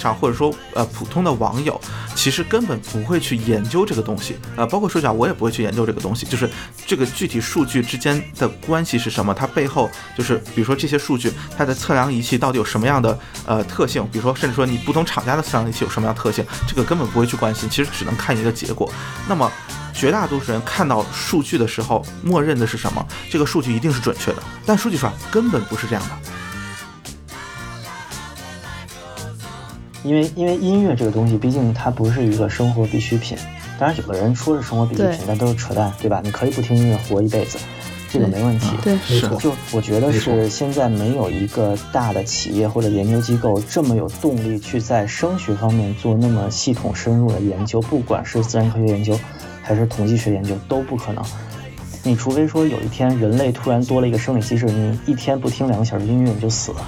[0.00, 1.78] 上，或者说呃普通的网友，
[2.14, 6.48] 其实根本不会去研究这个东西，呃，包括说讲我也不会去研究这个东西，就是
[6.86, 18.90] 这个具体数据之间的关系是什么，它背后就是比如说这些数据它的测量仪器到底有什么样的呃特性，比如说甚至说你不同厂家的测量仪器有什么样的特性，这个根本不会去关心，其实只能看一个结果。
[19.28, 19.50] 那么
[19.92, 23.06] 绝大多数人看到数据的时候，默认的是什么？
[23.30, 26.39] 这个数据一定是准确的，但数据上根本不是这样的。
[30.02, 33.36] 因为因为音乐这个东西，毕竟它不是一个生活必需品。
[33.78, 36.20] 当然，有的人说是生活必需品，但都是扯淡，对吧？
[36.22, 37.58] 你可以不听音乐活一辈子，
[38.10, 38.68] 这个没问题。
[38.82, 49.18] 对，没错就我觉得是现在没有一个大的企业或者研究机构这么有动力去在声学方面做那么系统深入的研究，不管是自然科学研究
[49.62, 51.24] 还是统计学研究都不可能。
[52.02, 56.80] 你除非说有一天人类突然多了一个生理机制，你一天不听两个小时音乐你就死了。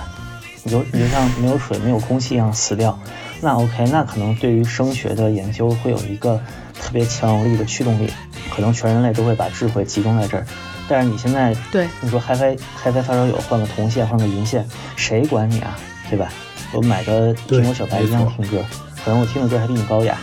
[0.64, 2.98] 你就你就像没有水、没有空气一样死掉，
[3.40, 6.40] 那 OK，那可能对于声学的研究会有一个
[6.80, 8.12] 特别强有力的驱动力，
[8.54, 10.46] 可能全人类都会把智慧集中在这儿。
[10.88, 15.76] 但是你现在对你说 HiFi HiFi 发烧友换个铜线换个银线，谁管你啊？
[16.08, 16.28] 对吧？
[16.72, 18.64] 我买个苹果小白一样听歌，
[19.04, 20.16] 可能我听的歌还比你高雅。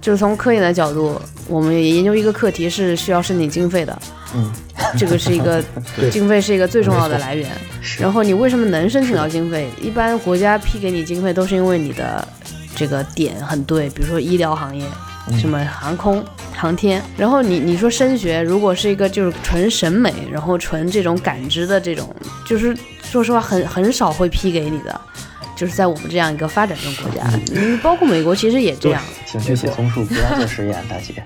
[0.00, 4.02] 就是从科研的角度，我们研究一个课题是需要申请经费的。
[4.34, 4.52] 嗯。
[4.98, 5.62] 这个是一个
[6.10, 7.50] 经费，是一个最重要的来源。
[7.98, 9.68] 然后你为什么能申请到经费？
[9.80, 12.26] 一般国家批给你经费都是因为你的
[12.74, 14.84] 这个点很对，比如说医疗行业，
[15.38, 17.02] 什么航空航天。
[17.16, 22.14] 然后你你说升学，如果是一个就是纯审美，然后纯这种感知的这种，
[22.46, 25.00] 就是说实话很很少会批给你的。
[25.54, 27.22] 就是在我们这样一个发展中国家，
[27.54, 29.00] 嗯，包括美国其实也这样。
[29.26, 31.22] 请去写松树，不要做实验，大姐。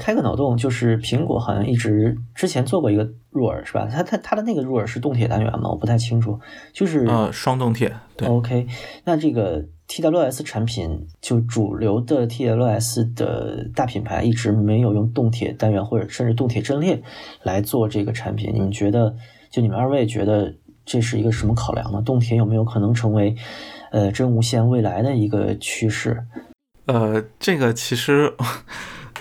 [0.00, 3.86] 开个脑洞，就是苹果好像一直之前做过一个入耳，是吧？
[3.88, 5.68] 它它它的那个入耳是动铁单元吗？
[5.70, 6.40] 我不太清楚。
[6.72, 7.94] 就是呃，双动铁。
[8.16, 8.26] 对。
[8.26, 8.66] OK，
[9.04, 17.02] 那这个 TWS 产品就主流的 TWS 的大品牌一直没有用动铁单元或者甚至动铁阵列
[17.42, 18.50] 来做这个产品。
[18.54, 19.14] 你们觉得，
[19.50, 20.54] 就你们二位觉得
[20.86, 22.00] 这是一个什么考量呢？
[22.02, 23.36] 动铁有没有可能成为
[23.92, 26.24] 呃真无线未来的一个趋势？
[26.86, 28.32] 呃，这个其实。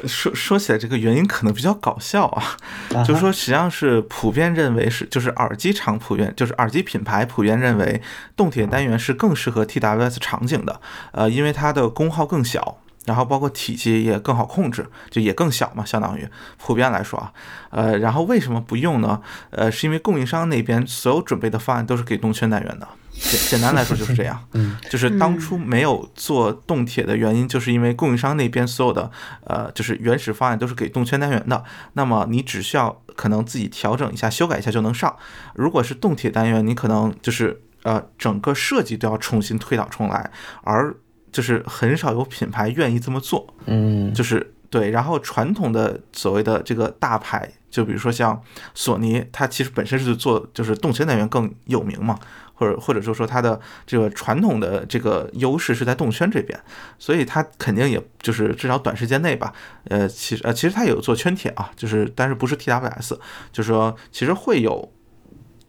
[0.05, 8.01] 说说起来，这个原因可能比较搞笑啊，就是说实际上是普遍认为是，就是耳机厂普遍，就是耳机品牌普遍认为
[8.35, 10.79] 动铁单元是更适合 TWS 场景的，
[11.11, 16.27] 呃，因为它的功耗更小，然后包括体积也更好控制，就也更小嘛，相当于
[16.57, 17.33] 普遍来说啊，
[17.71, 19.21] 呃，然后为什么不用呢？
[19.49, 22.87] 呃，是因为供应商那边所有准备的方案都是给动圈单元的。
[23.19, 29.11] 简简单来说就是这样， 嗯，就是当初没有做动铁的原因，就是因为供应商那边所有的
[29.45, 31.63] 呃，就是原始方案都是给动圈单元的，
[31.93, 35.15] 那么你只需要可能自己调整一下、修改一下就能上。
[35.53, 40.31] 如果是动铁单元，你可能就是呃，整个设计都要重新推倒重来，
[40.63, 40.95] 而
[41.31, 44.89] 就是很少有品牌愿意这么做，嗯，就是对。
[44.89, 48.41] 然后传统的所谓的这个大牌，就比如说像
[48.73, 52.17] 索尼，它其实本身是做就是动圈单元更有名嘛。
[52.59, 53.57] 或者或者说说它的
[53.87, 56.59] 这个传统的这个优势是在动圈这边，
[56.97, 59.53] 所以它肯定也就是至少短时间内吧，
[59.85, 63.17] 呃，其实呃其实它也有做圈铁啊，就是但是不是 TWS，
[63.53, 64.91] 就是说其实会有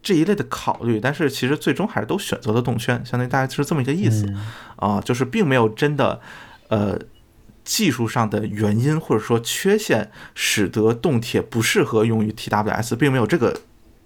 [0.03, 4.27] 这一类的考虑，但是其实最终还是都选择了动圈，相当于大概就是这么一个意思
[4.75, 6.19] 啊，就是并没有真的
[6.67, 6.99] 呃
[7.63, 13.61] 技术上的原因或者说缺陷使得动铁不适合用于 TWS，并没有这个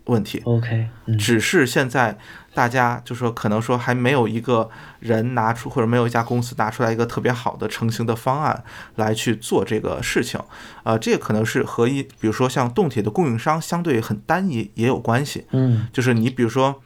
[0.06, 0.42] 问题。
[0.46, 0.88] OK，
[1.18, 2.20] 只是现在。
[2.56, 4.70] 大家就说，可能说还没有一个
[5.00, 8.64] 人拿出，或者没有一家公司拿出来一个特别好的成型的方案
[8.96, 10.40] 来去做这个事情，
[10.84, 16.82] 呃，这个可能是和一，比如说像动铁的供应商相对很单一也有关系，嗯，就是你比如说。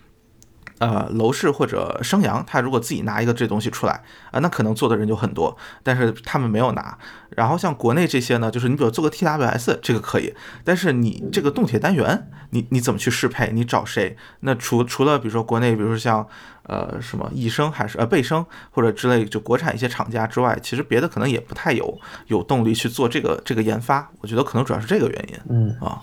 [0.79, 6.97] 呃，楼市或者升阳，他如果自己拿一个这东西出来啊，那可能做的人就很多，但是他们没有拿。
[7.31, 10.33] 然后像国内这些呢，就是你比如做个 TWS 这个可以，
[10.63, 13.51] 但是你这个动铁单元，你你怎么去适配？
[13.51, 14.15] 你找谁？
[14.39, 16.25] 那除除了比如说国内，比如说像
[16.63, 24.09] 呃什么易生还是呃倍生或者之类，就国产一些厂家之外，其实别的可能也不太有有动力去做这个这个研发。
[24.21, 25.39] 我觉得可能主要是这个原因。
[25.49, 26.01] 嗯啊。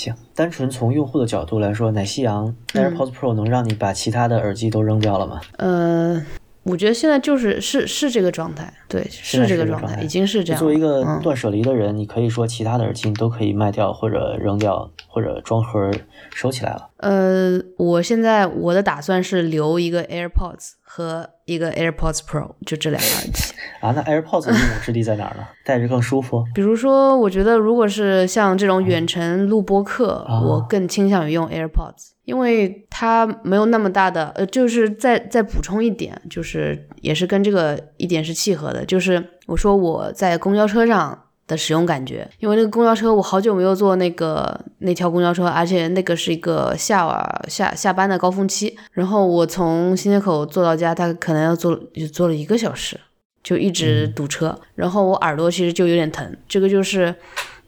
[0.00, 5.42] 行，单纯从用户的角度来说，奶昔羊 AirPods Pro 能让你把其他的耳机都扔掉了吗？
[5.58, 6.24] 呃，
[6.62, 10.58] 我觉得现在就是是是这个状态，对，是这个状态，已经是这样。
[10.58, 15.90] 作为一个断舍离的人，你可以说其他的耳机你都可以卖掉或者扔掉或者装盒
[16.34, 16.88] 收起来了。
[16.96, 23.54] 呃，我现在我的打算是留一个 AirPods 和一个 AirPods Pro，就这两个耳机。
[23.80, 25.46] 啊，那 AirPods 的应用之地在哪儿呢？
[25.64, 26.44] 戴着更舒服。
[26.52, 32.10] 比如说，我觉得如果是像这种远程录播课，我更倾向于用 AirPods。
[32.24, 41.16] 因为它没有那么大的，呃，就是再再补充一点，就是也是跟这个一点是契合的，就是我说我在公交车上
[41.50, 52.98] 的使用感觉，因为那个公交车我好久没有坐那个那条公交车，而且那个是一个下晚下下班的高峰期，然后我从新街口坐到家，大概可能要坐就坐了一个小时，
[53.42, 57.12] 就一直堵车，然后我耳朵其实就有点疼，这个就是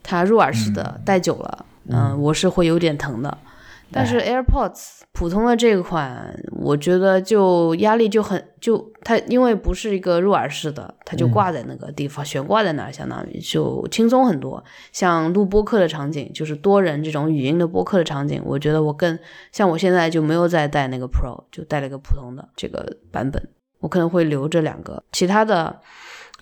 [0.01, 3.37] 它入耳式的戴久了，嗯，我是会有点疼的。
[3.93, 14.63] 但是 AirPods 普通的这款，我觉得就压力就很就它，因为不是一个入耳式的，它就挂在那个地方，悬挂在那儿，相当于就轻松很多。
[14.91, 19.17] 像录播客的场景，就是多人这种语音的播客的场景，我觉得我更
[19.51, 23.41] 像我现在就没有再带那个 Pro，就带了一个普通的这个版本，
[23.79, 25.79] 我可能会留这两个，其他的，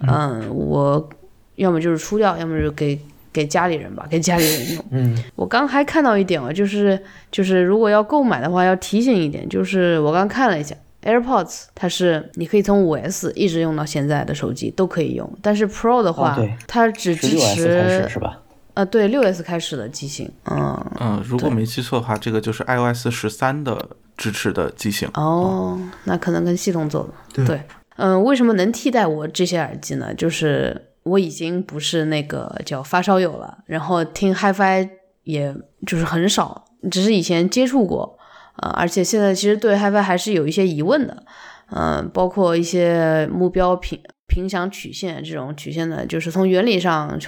[0.08, 1.10] 嗯，我
[1.56, 3.00] 要么就是出掉，要么就给。
[3.34, 4.86] 给家里人吧， 给家里人用。
[4.92, 7.02] 嗯，我刚还看到一点啊，就是
[7.32, 16.38] 就是如果要购买的话，要提醒一点，就是我刚看了一下，AirPods 它是你可以从五 S 一直用到现在的手机都可以用，但是 Pro 的话，
[16.68, 18.40] 它只支持是吧？
[18.74, 20.32] 呃，对，六 S 开始的机型。
[20.50, 25.10] 嗯嗯，如果没记错的话，这个就是 iOS 十三的支持的机型。
[25.14, 27.46] 哦，那可能跟系统走了。
[27.46, 27.62] 对，
[27.98, 30.14] 嗯，为什么能替代我这些耳机呢？
[30.14, 30.90] 就是。
[31.04, 34.90] 我已经不是那个叫发烧友了，然后听 HiFi
[35.24, 35.56] 也
[35.86, 38.18] 就是很少，只是以前接触过，
[38.58, 41.24] 呃，而且现在其实对 HiFi 还是有一些疑问的，
[41.72, 47.20] 嗯，包括一些目标频频响曲线这种曲线的，就是从原理上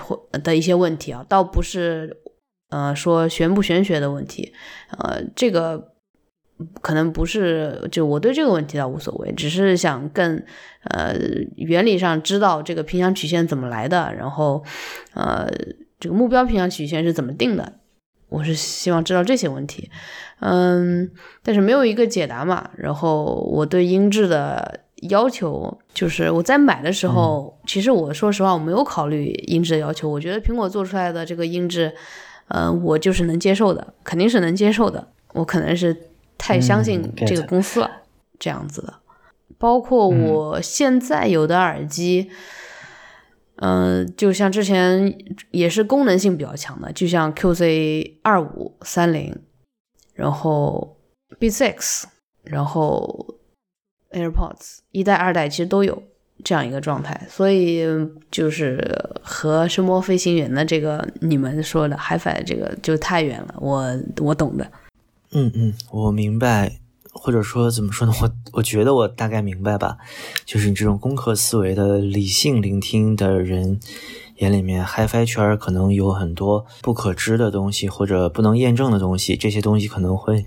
[0.43, 2.17] 的一些问题啊，倒不是
[2.69, 4.53] 呃说玄不玄学的问题，
[4.97, 5.92] 呃，这个。
[6.81, 10.41] 可能不是，就我对这个问题倒无所谓，只是想更
[10.83, 11.15] 呃
[11.55, 14.63] 原理上知道这个平响曲线怎么来的，然后
[15.13, 15.49] 呃
[15.99, 17.73] 这个目标平响曲线是怎么定的，
[18.29, 19.89] 我是希望知道这些问题，
[20.39, 21.09] 嗯，
[21.41, 22.69] 但是没有一个解答嘛。
[22.77, 31.91] 然后我对音质的要求就是我在买的时候，其实我说实话我没有考虑音质的要求，我觉得苹果做出来的这个音质，
[32.49, 36.12] 嗯，我就是能接受的，肯定是能接受的，我可能是。
[36.45, 37.89] 太相信这个公司了，
[38.37, 38.93] 这样子的，
[39.57, 42.29] 包括我现在有的耳机，
[43.55, 45.17] 嗯，就像之前
[45.51, 49.33] 也是功能性比较强的，就像 QC 二五三零，
[50.13, 50.97] 然后
[51.39, 52.09] Beats X，
[52.43, 53.37] 然后
[54.11, 56.03] AirPods 一代二代其实都有
[56.43, 57.85] 这样一个状态，所以
[58.29, 58.77] 就是
[59.21, 64.69] 和声波飞行员的这个你们说的 HiFi 这个就太远了，我我懂的。
[65.35, 66.79] 嗯嗯，我明白，
[67.11, 68.13] 或者说怎么说呢？
[68.21, 69.97] 我我觉得我大概明白吧。
[70.45, 73.79] 就是你这种工科思维的理性聆听的人
[74.37, 79.35] 眼里面，HiFi 圈可能有很多不可知的东西，或者不能验证的东西。
[79.35, 80.45] 这些东西可能会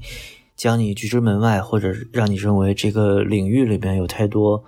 [0.55, 4.63] 将你拒之门外，或者让你认为这个领域里面有太多，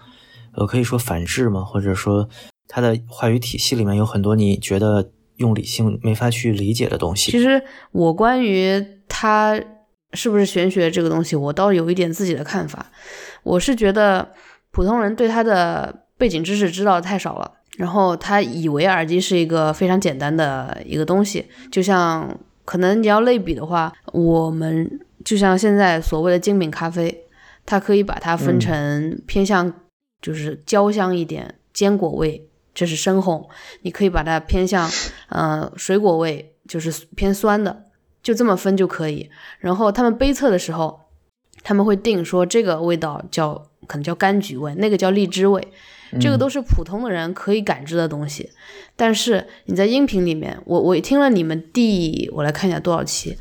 [0.52, 2.28] 呃，可以说反制嘛，或者说
[2.66, 7.30] 它的话语体系里面有很多你觉得用理性没法去理解的东西。
[7.30, 9.62] 其实我关于它。
[10.12, 12.90] 是不是玄学这个东西，我倒有一点自己的看法。
[13.42, 14.28] 我是觉得
[14.70, 21.46] 普通人对它的背景知识知道的太少了，然后他以为耳机是一个非常简单的一个东西。
[21.70, 27.24] 就像可能你要类比的话，我们就像现在所谓的精品咖啡，
[27.64, 29.72] 它可以把它分成偏向
[30.20, 33.46] 就是焦香一点、坚果味，这是深烘；
[33.82, 34.90] 你可以把它偏向
[35.28, 37.84] 呃水果味，就是偏酸的。
[38.22, 41.00] 就这么分就可以，然后他们杯测的时候，
[41.62, 43.54] 他们会定说这个味道叫
[43.86, 45.66] 可能叫柑橘味，那个叫荔枝味，
[46.20, 48.50] 这个都是普通的人可以感知的东西。
[48.96, 53.36] 但是你在音频里面，我我听了你们第我来看一下多少期，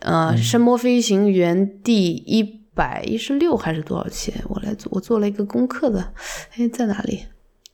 [0.00, 2.42] 呃，声波飞行员第一
[2.74, 4.32] 百一十六还是多少期？
[4.48, 6.12] 我来做我做了一个功课的，
[6.56, 7.24] 哎，在哪里？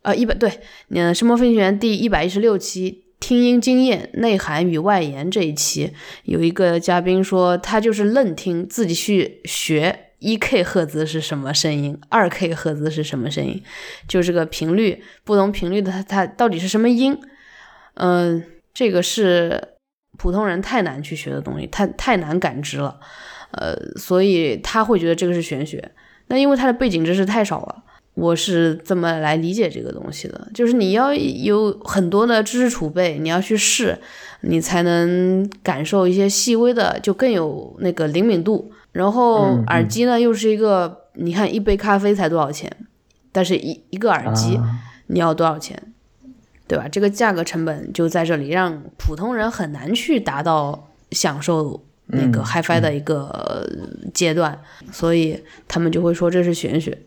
[0.03, 0.61] 呃，一百对，
[0.91, 3.06] 嗯，声波飞行员第一百一十六期。
[3.27, 5.93] 听音经验、内涵与外延这一期，
[6.23, 13.61] 有一个嘉宾说，他就是愣听，自己去学一 K 赫兹是什么声音，二 K 赫兹是什么声音，
[14.07, 17.19] 就这个频率不同频率的它它到底是什么音？
[17.95, 19.71] 嗯，这个是
[20.17, 23.01] 普通人太难去学的东西，太太难感知了，
[23.51, 25.91] 呃，所以他会觉得这个是玄学。
[26.29, 27.83] 那因为他的背景知识太少了。
[28.17, 33.99] 我是这么来理解这个东西的，就是你要有很多的知识储备，你要去试，
[34.41, 38.73] 你才能感受一些细微的，就更有那个灵敏度。
[38.93, 42.75] 然后耳机呢，又是一个，你看一杯咖啡才多少钱，
[43.33, 44.59] 但是一一个耳机
[45.09, 45.93] 你要多少钱，
[46.67, 46.89] 对吧？
[46.89, 53.69] 这个价格成本就在这里，让普通人很难去达到享受那个 HiFi 的一个
[54.15, 54.59] 阶段，
[54.91, 56.99] 所以他们就会说这是玄学。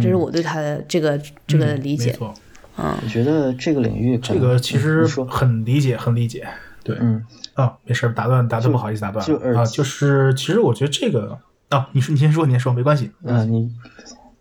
[0.00, 2.10] 这是我对他的这个这个理解。
[2.10, 2.34] 没错，
[2.76, 6.46] 嗯，我觉得这个领域这个其实很理解，很理解。
[6.82, 13.10] 对，嗯，啊，没事，打断，打断，不好意思，打断啊，就是其实我觉得这个啊，你说，你先说，你先说，没关系。
[13.22, 13.70] 嗯，你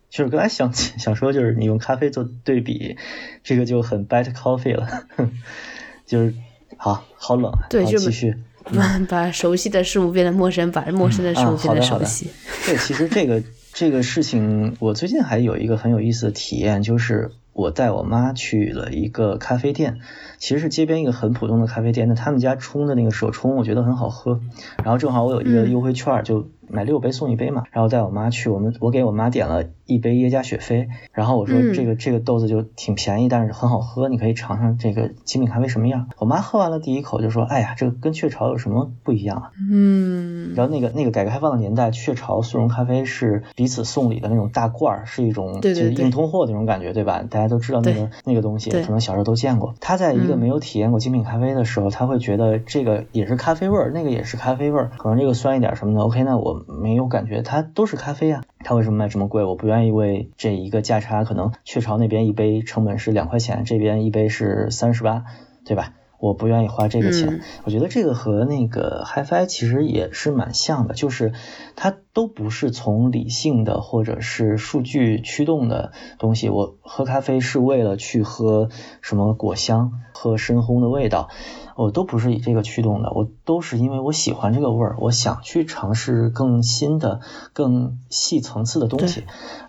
[0.09, 2.95] 就是刚才想想说，就是你用咖啡做对比，
[3.43, 4.87] 这个就很 bad coffee 了，
[6.07, 6.33] 就是
[6.77, 7.67] 好好冷啊。
[7.69, 8.33] 对，就继续
[9.09, 12.29] 把熟悉的事物变得陌生，把陌生的事物变得熟悉。
[12.65, 13.43] 对，其实这个。
[13.79, 19.99] 这个事情，我最近还有一个很有意思的体验，就是我带我妈去了一个咖啡店，
[20.37, 24.41] 其实是街边一个很普通的咖啡店，那他们家冲的那个手冲，我觉得很好喝，
[24.83, 26.49] 然后正好我有一个优惠券，就。
[26.69, 36.07] 买六杯送一杯嘛，然后带我妈去，我们我给我妈点了一杯耶加雪菲，然后我说这个这个豆子就挺便宜，但是很好喝，你可以尝尝这个精品咖啡什么样。
[36.17, 39.51] 我妈喝完了第一口就说，哎呀，这个跟雀巢有什么不一样啊？
[39.71, 47.23] 嗯，然后那个那个改革开放的年代，雀巢速溶咖啡是彼此送礼的那种大罐儿，是一种就是硬通货那种感觉，对吧？
[47.29, 49.73] 大家都知道那个那个东西，可能小时候都见过。
[49.79, 56.01] 他在一个没有体验过精品咖啡的时候，他会觉得这个也是咖啡味儿，那个也是咖啡味儿，可能这个酸一点什么的。
[56.01, 56.58] OK，那我。
[56.67, 59.43] 没有感觉，它都是咖啡啊，它为什么卖这么贵？
[59.43, 65.25] 我不愿意为这一个价差，可能雀巢那边一杯成本是两块钱，这边一杯是三十八，
[65.65, 65.93] 对吧？
[66.19, 67.41] 我不愿意花这个钱。
[67.63, 71.33] 我觉得这个和那个 HiFi 其实也是蛮像的，就是
[71.75, 76.49] 它都不是从理性的或者是数据驱动的东西。
[76.49, 78.69] 我喝咖啡是为了去喝
[79.01, 81.29] 什么果香，喝深烘的味道。
[81.75, 87.21] 我都不是以这个驱动的，我都是因为我喜欢这个味儿，我想去尝试更新的、
[87.53, 89.23] 更细层次的东西。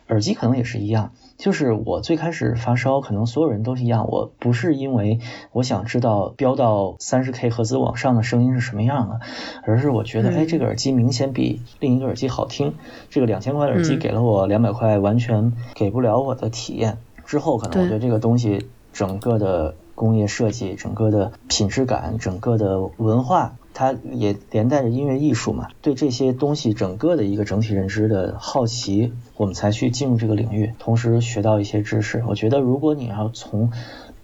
[0.09, 5.19] 耳机可能也是一样，就是我最开始发烧，可能所有人都是一样，我不是因为
[5.53, 9.21] 我想知道飙到三十 K 赫兹往上的声音是什么样的，
[9.65, 12.75] 而是我觉得，哎，这个耳机明显比另一个耳机好听。
[13.09, 16.99] 这个两千块的耳机给了我两百块完全给不了我的体验。
[17.25, 19.75] 之后可能我对这个东西整个的。
[20.01, 25.69] 工业设计整个的品质感，整个的文化，它也连带着音乐艺术嘛。
[25.81, 32.23] 对这些东西整个的一个整体认知的好奇，我们才去进入这个领域，同时学到一些知识。
[32.29, 33.73] 我觉得，如果你要从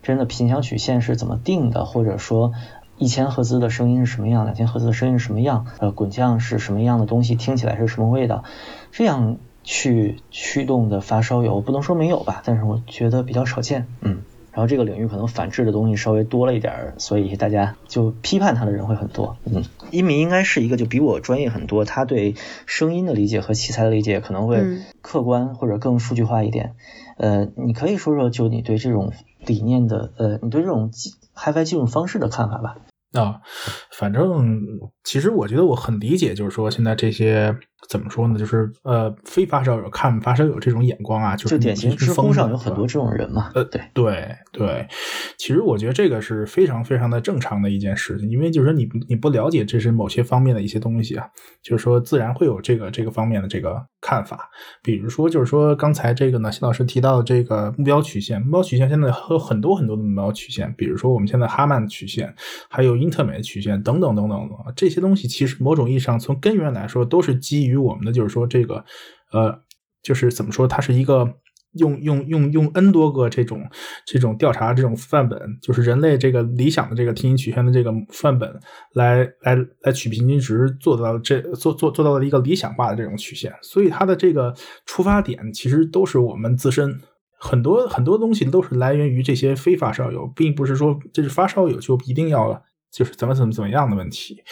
[0.02, 2.52] 真的频响曲线是怎么定的，或者说
[2.98, 8.44] 一千赫兹的声音是什么样，两千赫兹的声音是什么样，呃，滚降是什么样的东西，听起来是什么味道，
[8.92, 14.20] 这样去驱动的发烧友，不能说没有吧，但是我觉得比较少见，嗯。
[14.56, 19.36] 然后这个领域可能反制的东西稍微多了一点儿，所以大家就批判他的人会很多。
[19.44, 22.34] 嗯，一鸣应该是一个就比我专业很多，他对
[22.64, 24.64] 声音的理解和器材的理解可能会
[25.02, 26.72] 客观或者更数据化一点。
[27.18, 29.12] 呃，你可以说说就你对这种
[29.44, 30.90] 理念的，呃，你对这种
[31.34, 32.78] HiFi 技术方式的看法吧。
[33.12, 33.40] 啊，
[33.92, 34.60] 反正
[35.04, 37.56] 其实我觉得我很理解，就是说现在这些。
[37.88, 38.36] 怎么说呢？
[38.36, 43.52] 就是呃，非发烧友看发烧友这种眼光啊，就是典型知乎上有很多这种人嘛。
[43.54, 44.88] 呃，对对对，
[45.38, 51.28] 其实我觉得这个是非常非常的正常的一件事情，因为就是说你你不了解这是某些方面的一些东西啊，
[51.62, 54.48] 就是说自然会有这个这个方面的这个看法。
[54.82, 62.32] 比如说，就是说刚才这个呢，谢老师提到的这个目标曲线，目标曲线现在有很多很多的目标曲线，比如说我们现在哈曼曲线，
[62.68, 67.76] 还有英特美的曲线等等等等的这些东西，其实某种意义上从根源来说都是基于。
[67.76, 68.84] 我们的就是说这个，
[69.32, 69.60] 呃，
[70.02, 71.34] 就是怎么说，它是一个
[71.78, 73.62] 用用用用 n 多个这种
[74.04, 78.52] 这种调查这种范本，就是人类这个理想的这个听音曲线的这个范本
[78.94, 83.52] 来来来取平均值，做到这做做做到了一个理想化的这种曲线。
[83.62, 84.54] 所以它的这个
[84.84, 87.00] 出发点其实都是我们自身
[87.38, 94.42] 很多很多东西都是来源于这些非发烧友，并不是说这是发烧友就一定要就是怎么怎么怎么样的问题。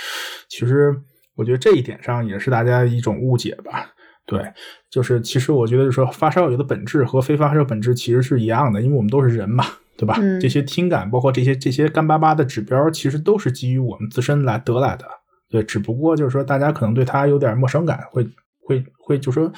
[0.49, 0.95] 其实。
[1.37, 3.93] 我觉得这一点上也是大家一种误解吧，
[4.27, 4.43] 对，
[4.91, 9.65] 就是其实我觉得就是说发烧友的本质和非发烧友本质其实是一样的，因为我们都是人嘛，
[9.97, 10.17] 对吧？
[10.41, 15.05] 这些听感包括这些这些干巴巴的指标，其实都是基于我们自身来得来的，
[15.51, 18.27] 对，只不过就是说大家可能对它有点陌生感，会
[18.61, 19.53] 会会就说，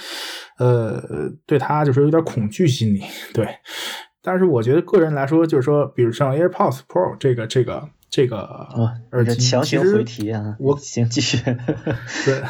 [0.59, 1.01] 呃，
[1.47, 3.49] 对它就是有点恐惧心理，对。
[4.21, 7.89] 但是我觉得个人来说，就是说，比如像 AirPods Pro 这个这个。
[8.09, 8.45] 这个
[9.13, 10.57] 耳机强行回题啊！
[10.59, 11.39] 我 行继续。
[12.25, 12.43] 对，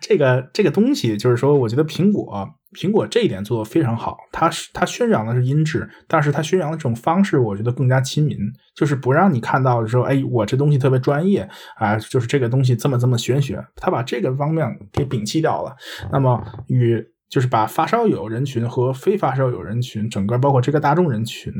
[0.00, 8.36] 这个这个东西就是说，我觉得苹果苹果这一点做的非常好，它是它宣扬的是音质，但是它宣扬的这种方式，我觉得更加亲民，
[8.74, 15.74] 就是不让你看到说，哎，我这东西特别专业啊，就是这个东西这么这么玄学，它把这个方面给摒弃掉了。
[16.10, 21.52] 那么与就是把发烧友人群和非发烧友人群，整个包括这个大众人群。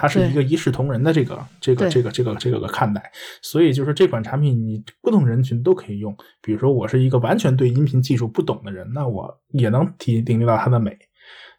[0.00, 3.02] 它是一个一视同仁的这个这个这个这个这个个看待，
[3.42, 6.16] 所以就是这款产品你不同人群都可以用。
[6.40, 10.96] 比如说我是一个完全对音频技术不懂的人，那我也能体领略到它的美，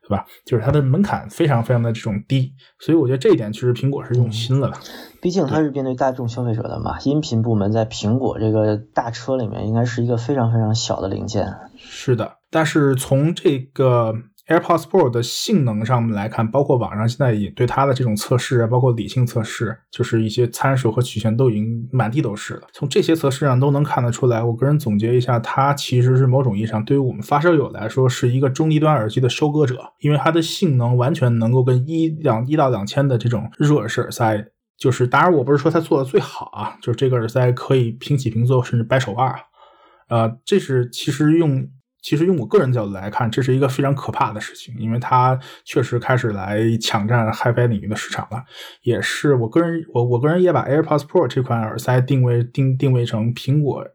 [0.04, 0.26] 对吧？
[0.46, 4.78] 就是它的门槛非常非常的这种低，所以我觉得这一点其实苹果是用心了的。
[5.22, 11.46] 毕竟它是面对大众消费者的嘛，音频部门在苹果这个大车里面应该是一个非常非常小的零件。
[11.78, 14.14] 是的，但是从这个。
[14.50, 22.62] AirPods Pro 的性能上面来看，包括网上现在也对它的这种测试啊，包括理性测试，就是一些参数和曲线都已经满地都是了。
[22.74, 34.48] 从这些测试上都能看得出来，我个人总结一下，它其实是某种意义上对于我们发烧友来说是一个中低端耳机的收割者，因为它的性能完全能够跟一两一到两千的这种入耳式耳塞，
[34.80, 39.32] 就是当然我不是说它做的最好啊，就是这个耳塞可以平起平坐，甚至掰手腕，
[40.08, 41.70] 呃，这是其实用。
[42.02, 48.44] 其实用我个人角度来看，这是一个非常可怕的事情，因为它确实开始来抢占 HiFi 领域的市场了。
[48.84, 53.86] 也是我个人，我我个人也把 AirPods Pro 这款耳塞定位定定位成苹果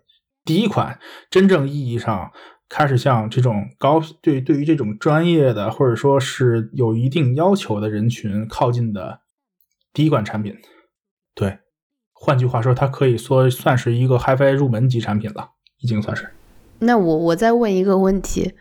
[0.45, 0.99] 第一款
[1.31, 2.31] 真正意义上
[2.69, 9.21] 开始向这种高对对于这种专业的或者说是有一定要求的人群靠近的
[9.95, 10.55] 第一款产品。
[11.35, 11.59] 对，
[12.13, 16.29] 换句话说，它可以说算是一个 HiFi 入门级产品了，已经算是。
[16.81, 18.55] 那我我再问一个问题，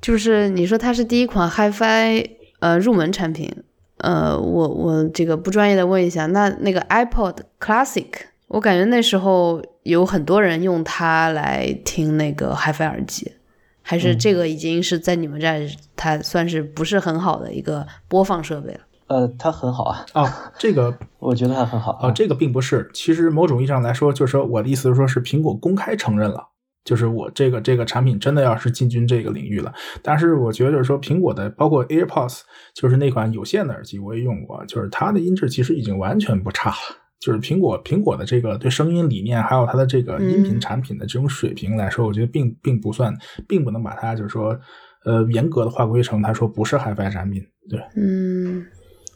[0.00, 3.50] 就是你说它是第一款 HiFi 呃入门产品，
[3.98, 8.06] 呃，我我这个不专业的问一下，那那个 iPod Classic，
[8.48, 13.32] 我感觉那时候有很多人用它来听那个 HiFi 耳机，
[13.82, 15.66] 还是这个已经是在你们这儿
[15.96, 18.80] 它算是不是很好的一个播放设备了？
[19.08, 20.04] 呃，它很好啊。
[20.12, 22.10] 啊，这个我觉得它很好啊。
[22.10, 26.48] 这个并不是，其实某种意义上来说，就是说我的意思是说，是苹果公开承认了。
[26.86, 36.76] 就是我这个这个产品真的要是进军这个领域了，但是我觉得就是说苹果的包括 AirPods，就是那款有线的耳机我也用过，就是它的音质其实已经完全不差了。
[37.18, 43.12] 就是苹果苹果的这个对声音理念，还有它的这个音频产品的这种水平来说，我觉得并并不算，
[43.48, 44.56] 并不能把它就是说
[45.04, 47.44] 呃严格的划归成它说不是 HiFi 产品。
[47.68, 48.64] 对，嗯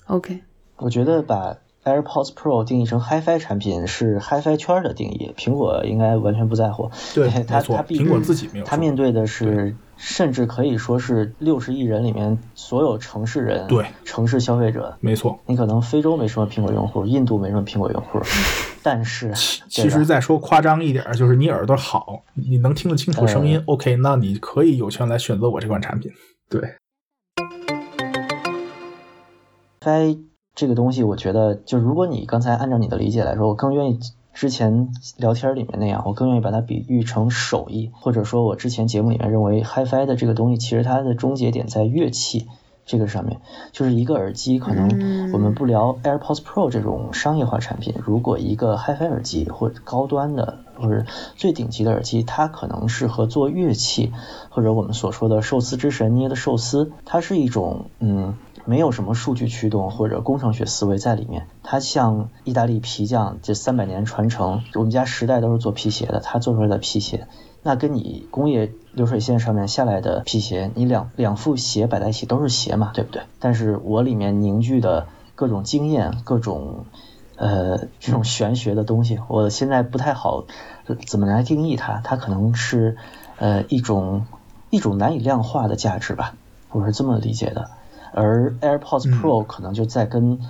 [0.07, 0.41] ，OK，
[0.77, 1.57] 我觉得把。
[1.91, 6.91] AirPods Pro 定义成 HiFi 产品是 HiFi 圈的定义，苹果应该完全不在乎。
[7.15, 8.65] 对， 它它苹果自己没有。
[8.65, 14.97] 他面对的是，甚至可以说是六十亿人里面所有城市人，对，城市消费者。
[15.01, 15.39] 没错。
[15.47, 18.21] 你可能非洲没什么苹果用户，印度没什么苹果用户，
[18.83, 19.33] 但是
[19.69, 26.11] 其实再说夸张一点，就是你耳朵好，你能听得清楚声音，OK，那你可以有权来选择我这款产品。
[26.49, 26.77] 对。
[29.81, 30.17] 该。
[30.61, 33.99] 这个东西，我觉得，就如果你刚才按照你的理解来说，我更愿意
[34.35, 42.47] 之前聊天里面那样，我更愿意把它比喻成手艺，或者说，我之前节目里面认为，HiFi 的这个东西，其实它的终结点在乐器。
[42.91, 54.13] 这个上面，就是一个耳机，可能我们不聊 AirPods Pro 这种商业化产品，如果一个 HiFi 耳机或者高端的或者最顶级的耳机，它可能适合做乐器，
[54.49, 58.35] 或者我们所说的寿司之神捏的寿司，它是一种嗯。
[58.67, 67.27] 没有什么数据驱动或者工程学思维在里面，它像意大利皮匠这三百年传承，我们家十代都是做皮鞋的，他做出来的皮鞋，
[67.63, 73.23] 那跟你工业流水线上面下来的皮鞋，你两两副鞋摆在一起都是鞋嘛，对不对？
[73.39, 76.87] 但是我里面凝聚的各种经验，各种
[77.37, 80.45] 呃这种玄学的东西，我现在不太好
[81.07, 82.97] 怎么来定义它，它可能是
[83.37, 84.27] 呃一种
[84.71, 86.35] 一种难以量化的价值吧，
[86.71, 87.71] 我是这么理解的。
[88.13, 90.41] 而 AirPods Pro 可能就在跟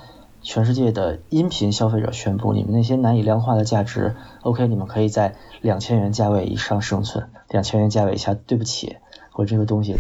[0.42, 8.96] 全世界的音频消费者宣布，你们那些难以量化的价值，OK，你们可以在两千元价位以上生存，两千元价位以下，对不起，
[9.34, 9.96] 我这个东西，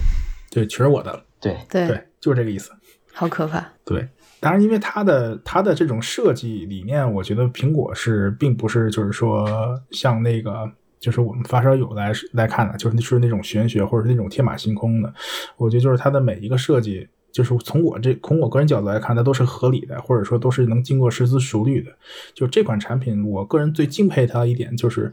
[0.50, 2.70] 对，全是我的，对对对，就是这个意思，
[3.12, 4.08] 好可怕，对，
[4.40, 9.46] 当然，因为它的它的这种设计理念，我觉得苹果是并不是就是说
[9.90, 10.70] 像那个。
[11.00, 15.10] 就是我们发烧友来来看的，就是是那种玄学或者是那种天马行空的。
[15.56, 21.90] 我觉得就是它的每一个设计，就是从我这从我个人角度来看，它都是合理的，或者说都是能经过深思熟虑的。
[22.34, 25.12] 就这款产品，我个人最敬佩它一点就是，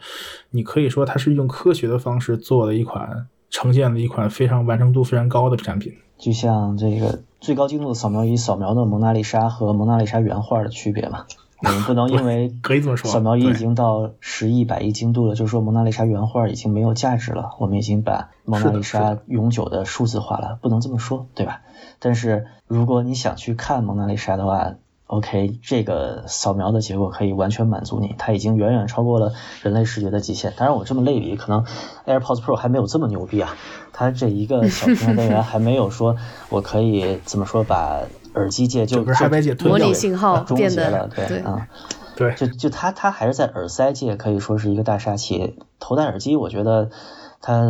[0.52, 5.94] 你可以说它是用科学的方式做的一款呈现了一款非常完成度非常高的产品。
[6.18, 11.26] 就像这个最高精度的扫描仪扫描的蒙娜丽莎和蒙娜丽莎原画的区别嘛。
[11.64, 17.56] 我们不能因为 可以这么说，扫描仪已经到十亿、百亿精度了，就说蒙娜丽莎原画已经没有价值了。
[17.60, 21.62] 我们已经把蒙娜丽莎永久的数字化了，不能这么说，对吧？
[22.00, 24.76] 但是如果你想去看蒙娜丽莎的话
[25.08, 29.32] ，OK，这个扫描的结果可以完全满足你，它已经远远超过了
[29.64, 30.54] 人类视觉的极限。
[30.58, 31.64] 当然，我这么类比，可能
[32.06, 33.56] AirPods Pro 还没有这么牛逼啊，
[33.94, 36.18] 它这一个小平台 单元还没有说
[36.50, 38.02] 我可以怎么说把
[38.38, 39.04] 耳机界就
[39.66, 41.68] 模拟信号变得了，对啊，
[42.16, 46.90] 对，就就它它还是在耳塞界可以说是一个大杀器，头戴耳机我觉得。
[47.40, 47.62] 它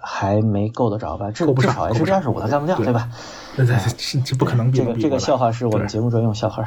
[0.00, 1.32] 还没够得着吧？
[1.32, 3.10] 至至少 H 二十五它干不掉，对吧？
[3.56, 4.72] 这这不可能。
[4.72, 6.64] 这个这个笑话是我们节目专用笑话。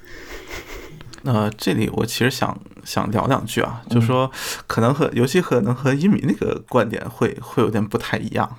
[1.22, 4.30] 那这里我其实想想聊两句啊，就说
[4.66, 8.56] 可能和尤其可能和一米那个观点会会有点不太一样。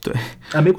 [0.00, 0.14] 对，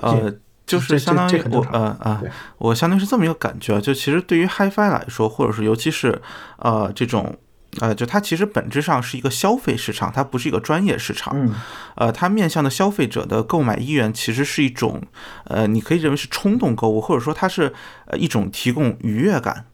[0.02, 0.34] 呃，
[0.66, 2.22] 就是相当于我呃啊，
[2.58, 6.22] 我相当于是这么一个感觉，就其实对于 HiFi 来说，或者是尤其是
[6.58, 7.38] 呃这种。
[7.82, 11.34] 呃，就它其实本质上是一个消费市场，它不是一个专业市场。
[11.36, 11.54] 嗯，
[11.96, 15.02] 呃，它面向的消费者的购买意愿其实是一种，
[15.44, 17.74] 呃，你可以认为是冲动购物，或者说它是
[18.06, 19.66] 呃一种提供愉悦感，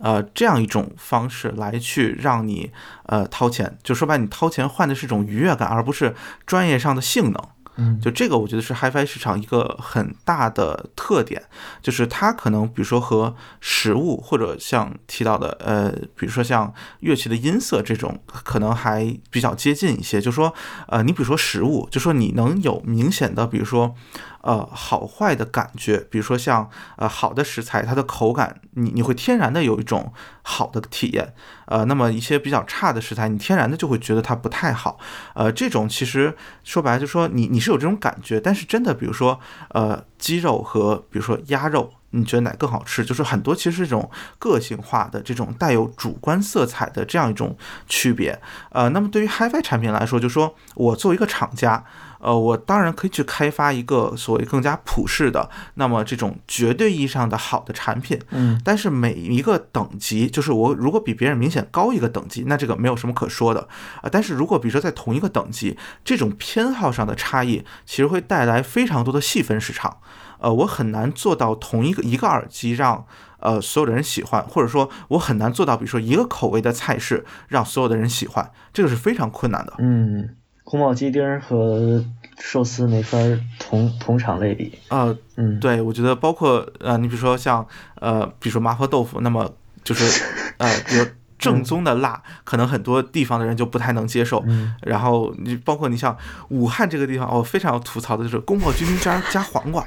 [0.00, 2.70] 呃，这样一种方式来去让你
[3.06, 6.14] 呃掏钱，就说白，你掏钱换的是一种愉悦感，而不是
[6.46, 7.48] 专业上的性能。
[7.78, 11.42] 嗯，就这个，我觉得是 HiFi 市场一个很大的特点，
[11.80, 20.20] 就是它可能，比如说和实物或者像提到的，呃，比如说像乐器的音色这种，可能还比较接近一些。
[20.20, 20.52] 就说，
[20.88, 23.94] 呃，你比如说实物，就说你能有明显的，比如说。
[24.40, 31.34] 呃，好坏的感觉，比如说像呃好的食材，它的口感，你你会天然的有一种好的体验。
[31.66, 34.98] 呃，那么一些比较差的食材，你天然的就会觉得它不太好。
[35.34, 39.38] 呃，这种其实说白了就说你你是有这种感觉，但是真的，比如说
[39.70, 43.04] 呃鸡肉和比如说鸭肉，你觉得哪更好吃？
[43.04, 47.54] 就是很多其实是这种个性化的这种带有主观色彩的这样一种
[47.86, 48.40] 区别。
[48.70, 51.84] 呃，那么对于 HiFi 产品来说，就说我作为一个厂家。
[52.20, 58.18] 呃，我当然可以去开发一个所谓更加普世的，那么这种绝对意义上的好的产品。
[58.30, 63.68] 嗯，但是每一个等级，就是我如果比别人明显高一个等级，那这个没有什么可说的
[64.02, 64.08] 啊。
[64.10, 69.98] 但是如果比如说在同一个等级，这种偏好上的差异，其实会带来非常多的细分市场。
[70.40, 73.04] 呃，我很难做到同一个一个耳机让
[73.40, 79.74] 呃所有的人喜欢，或者说我很难做到，比如说一个口味的菜式让所有的人喜欢，这个是非常困难的。
[79.78, 80.34] 嗯。
[80.68, 82.04] 宫保鸡丁和
[82.38, 83.16] 寿司没法
[83.58, 89.50] 同同场类比啊，嗯，对，我觉得包括呃，你比如说像呃，比如说麻婆豆腐，那么
[89.82, 90.22] 就是
[90.58, 91.06] 呃，有
[91.38, 94.44] 正宗的辣，可能很多地方的人就不太能接受。
[94.82, 96.14] 然后你包括你像
[96.50, 99.82] 武汉这个地方，我非常要吐槽的就是宫保鸡丁加加黄瓜，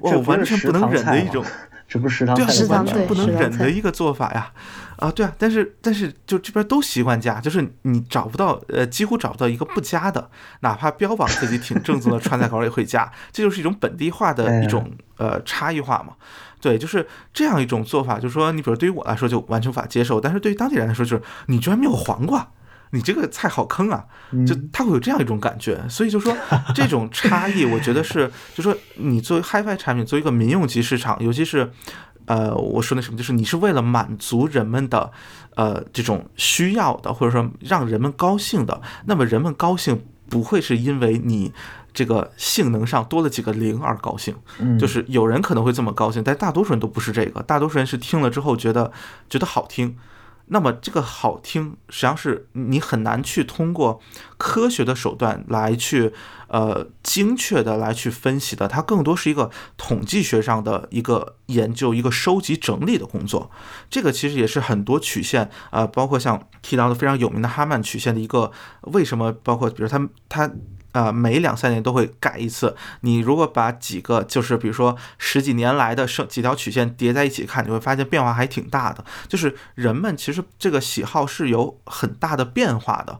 [0.00, 1.44] 我完全不能忍的一种。
[1.86, 4.50] 这不是食堂菜，是完全不能忍的一个做法呀！
[5.04, 16.14] 啊，对啊，但是但是就这边都习惯加，就是你找不到呃，几乎找不到一个不加的，哪怕标榜自己挺正宗的川菜馆也会加，这就是一种本地化的一种呃差异化嘛。
[16.60, 22.48] 对，就是这样一种做法，就是说你比如对于我来说就完全无法接受，但是对于当地人来说就是你居然没有黄瓜。
[22.90, 24.04] 你这个菜好坑啊，
[24.46, 26.32] 就他会有这样一种感觉，所以就说
[26.76, 31.72] 这种差异，我觉得是，就说你作为 HiFi 产品，作为一个民用级市场，尤其是，
[32.26, 35.10] 呃，我说那什么，就是你是为了满足人们的，
[35.56, 41.52] 呃，这种需要的，或者说让人们高兴的，那么人们高兴不会是因为你
[41.92, 44.34] 这个性能上多了几个零而高兴，
[44.78, 48.90] 就是有人可能会这么高兴，但大多数人都不是这个，大多数人是听了之后觉得
[49.28, 49.96] 觉得好听。
[50.46, 54.00] 那么这个好听，实际上是你很难去通过
[54.36, 56.12] 科学的手段来去，
[56.48, 58.68] 呃，精确的来去分析的。
[58.68, 63.50] 它更多是一个统计学上的一个研究，一个收集整理的工作。
[63.88, 68.52] 这个其实也是很多曲线，呃，包括像提到的非常有名的哈曼曲线的一个
[68.82, 70.50] 为什么，包括比如它它。
[70.94, 72.76] 啊，每两三年都会改一次。
[73.00, 79.04] 你如果把几个，就是比如说十几年来的生几条曲线叠在一起看，你会发现变化还挺大的。
[79.28, 83.18] 就是人们其实这个喜好是有很大的变化的，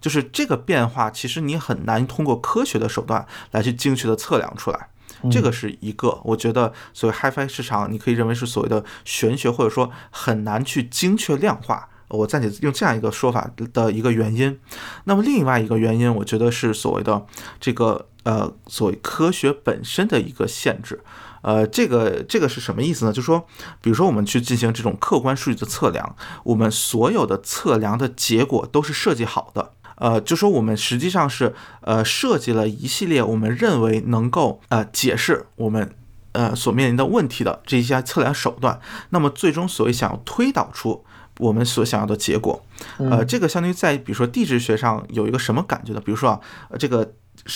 [0.00, 4.88] 就是这个变化其实你很难通过科学的手段来去精确的测量出来。
[5.32, 11.88] 这个是一个，我觉得所谓 HiFi 市场，你可以认为是所谓的玄学，或者说很难去精确量化。
[12.08, 14.58] 我暂且用这样一个说法的一个原因，
[15.04, 17.26] 那么另外一个原因，我觉得是所谓的
[17.60, 21.02] 这个呃，所谓科学本身的一个限制。
[21.40, 23.12] 呃，这个这个是什么意思呢？
[23.12, 23.46] 就是说，
[23.80, 29.70] 比如说我们去进行这种客观数据的测量，我们所有的测量的结果都是设计好的。
[29.96, 35.94] 呃，就说我们实际上是呃设计了一系列我们认为能够呃解释我们
[36.32, 38.80] 呃所面临的问题的这一些测量手段。
[39.10, 41.04] 那么最终所谓想要推导出。
[41.38, 42.62] 我们所想要的结果。
[42.98, 46.00] 呃，这个相当于在比如说地质学上有一个什么感觉呢？
[46.04, 46.40] 比如说啊，
[46.78, 47.12] 这个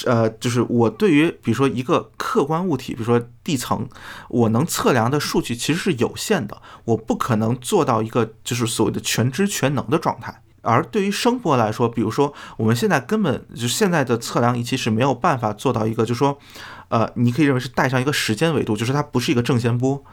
[0.06, 3.88] 呃，就是我对于比如说一个客观物体，比如说地层，
[4.28, 10.42] 我能测量的数据其实是有限的，我不可能做到一个就是所谓的全知全能的状态。
[10.64, 16.38] 而对于声波来说，比如说我们现在根本就现在的测量仪器是没有办法做到一个，就是说，
[16.86, 20.04] 呃，你可以认为是带上一个时间维度，就是它不是一个正弦波，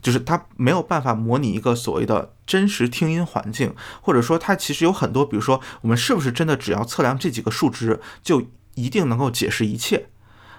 [0.00, 8.42] 就是它没有办法模拟一个所谓的真实听音环境，或者说它其实有很多，比如说我们是不是真的只要测量这几个数值就
[8.74, 10.08] 一定能够解释一切？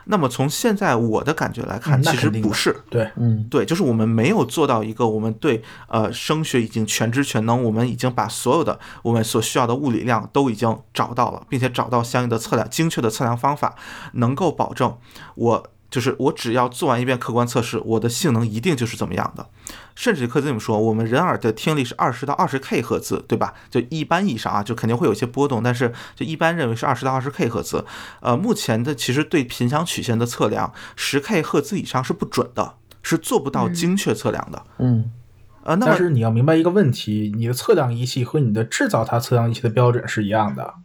[0.05, 13.75] 那么从现在我的感觉来看，其实不是，对，嗯，对，就是我们没有做到一个我们对呃声学已经全知全能，我们已经把所有的我们所需要的物理量都已经找到了，并且找到相应的测量精确的测量方法，
[14.13, 14.97] 能够保证
[15.35, 15.69] 我。
[15.89, 19.47] 就是我只要做完一遍客观测试，我的性能一定就是怎么样的。
[19.95, 23.53] 甚至可以这么说，我们人耳的听力是二十到二十 K 赫兹，对吧？
[23.69, 27.83] 就一般意义上啊，就肯定会有一些波动，但是就一般认为是二十到二十 K 赫兹。
[28.21, 34.63] 呃，目前的其实对频响曲线的测量，十 K 赫兹以上是不准的，是做不到精确测量的。
[34.77, 35.11] 嗯，
[35.63, 40.75] 呃，那但是你要明白一个问题，你的测量仪器和你的制造它测量仪器的标准是一样的。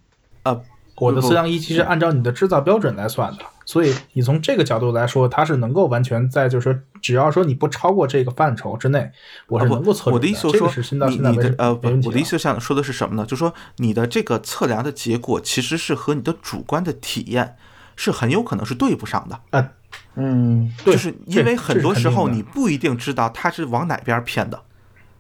[0.43, 0.61] 呃，
[0.97, 3.45] 我的测量仪器是按照你的制造标准来算的。
[3.67, 9.11] 所以你从这个角度来说，它是能够完全在，就是说，只要说你不超过这个范畴之内，
[9.49, 10.71] 我是能够测我的意思说，
[11.09, 11.75] 你你的呃，
[12.05, 13.25] 我的意思想说的是什么呢？
[13.25, 17.57] 就是说，你的这个测量的结果其实是和你的主观的体验
[17.97, 19.41] 是很有可能是对不上的。
[19.51, 19.69] 嗯，
[20.17, 24.61] 嗯，就是因为很多时候你不一定知道它是往哪边偏的，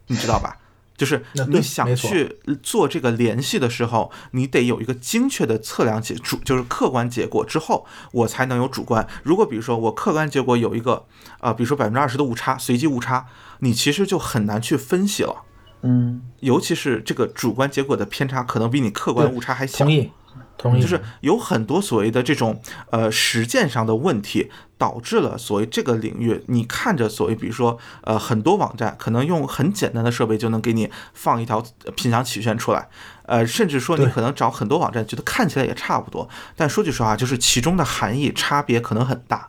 [0.08, 0.56] 你知道吧？
[0.96, 9.06] 就是你想去做这个联系的时候，你得有一个精确的测量结主，就是客观结果之后，我才能有主观。
[9.22, 11.04] 如果比如说我客观结果有一个
[11.40, 13.26] 啊，比如说百分之二十的误差，随机误差，
[13.58, 15.42] 你其实就很难去分析了。
[15.82, 19.78] 嗯，尤其是这个主观结果的偏差可能比你客观误差还小。
[19.78, 20.10] 同意。
[20.80, 31.64] 就是有很多所谓的这种呃实践上的问题，导致了所谓这个领域，你看着所谓比如说呃很多网站可能用很简单的设备就能给你放一条
[31.94, 32.88] 频响曲线出来，
[33.26, 39.48] 呃甚至说你可能找很多网站觉得看起来也差不多，但说句实话，就是其中的含义差别可能很大。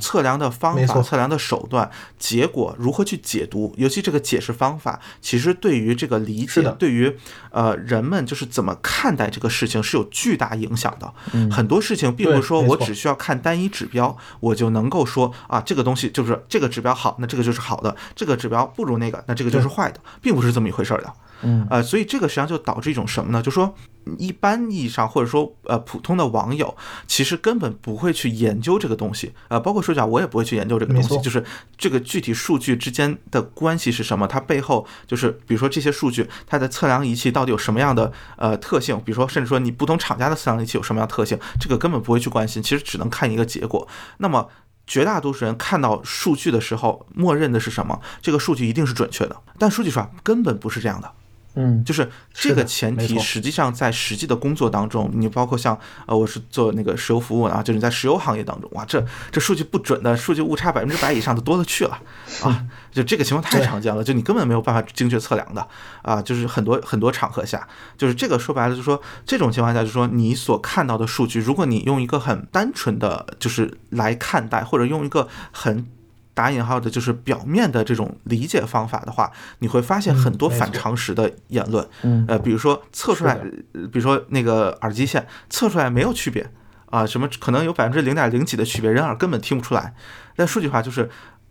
[0.00, 7.16] 测量的方法、测量的手段、结果如何去解读，尤其这个解释方法，其实对于这个理解，对于
[7.50, 11.12] 呃人们就是怎么看待这个事情是有巨大影响的。
[11.50, 21.12] 很多事情并不是说我只需要看单一指标，我就能够说啊这个东西就是这个指标好，那这个就是好的；这个指标不如那个，那这个就是坏的，并不是这么一回事儿的。
[21.42, 23.42] 嗯，呃，所以这个实际上就导致一种什么呢？
[23.42, 23.74] 就说
[24.18, 26.74] 一般意义上或者说呃普通的网友
[27.06, 31.44] 其实根本不会去研究这个东西，呃，包括说句我也不会去研究这个东西，就是
[31.76, 34.26] 这个具体数据之间的关系是什么？
[34.26, 38.96] 它背后就是比如说这些数据它的测量仪器到底有什么样的呃特性？
[39.04, 41.38] 比如说甚至说你不同厂家的测量仪器有什么样特性？
[41.60, 43.86] 这个根本不会去关心，其实只能看一个结果。
[44.18, 44.48] 那么
[44.86, 48.00] 绝大多数人看到数据的时候，默认的是什么？
[48.20, 51.12] 这个数据一定是准确的，但数据上根本不是这样的。
[51.54, 62.00] 嗯，就是这个前提，实际上在实际的工作当中，你包括像呃，我是做那个石油服务啊，就是在石油行业当中，哇，这这数据不准的数据误差百分之百以上的多了去了
[62.44, 65.66] 啊，就这个情况太常见了，就你根本没有办法精确测量的
[66.02, 67.66] 啊，就是很多很多场合下，
[67.98, 75.86] 就是这个说白了，就是说这种情况下，就是说你所看到的数据，如果你用一个很单纯的就是来看待，或者用一个很。
[76.34, 81.86] 打引号的就是表面的这种理解方法的话，你会发现很多反常识的言论。
[82.26, 83.38] 呃，比如说测出来，
[83.72, 86.50] 比如说那个耳机线测出来没有区别
[86.86, 89.94] 啊，什么可能有百分之零点零几的区别，人耳根本听不出来。
[90.36, 91.10] 但说句话就是。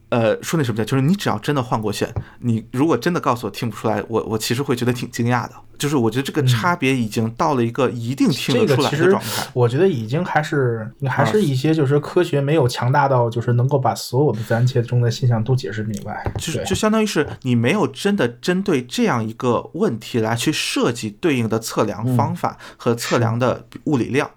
[0.10, 5.52] 呃，说那什么叫，就是你只要真的换过线，你如果真的告诉我听不出来，我我其实会觉得挺惊讶的。
[5.78, 9.48] 就是我觉得这个差别已经到了一个一定听得出来的状态。
[9.54, 16.30] 我觉得已经还是还是一些就是科学没有强大到就是能够把所有的自然界中的现象都解释明白。
[16.38, 24.30] 就是就相当于是你没有真的针对这样一个问题来去设计对应的测量方法和测量的物理量。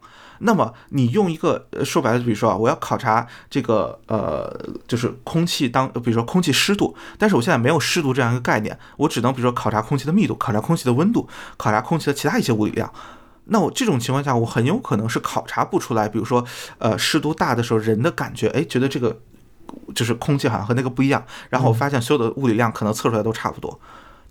[0.44, 4.52] 那么你用一个说白了，比如说啊，我要考察这个呃，
[4.88, 12.92] 就是空气当，比如说空气湿度，但是我现在没有湿度这样一个概念，我只能比如说考察空气的密度，考察空气的温度，考察空气的其他一些物理量。
[13.44, 16.44] 那我这种情况下，我很有可能是考察不出来，比如说
[16.78, 19.16] 呃湿度大的时候人的感觉，哎，觉得这个
[19.94, 23.78] 就是空气好像和那个不一样，然后我发现所有的物理量可能测出来都差不多。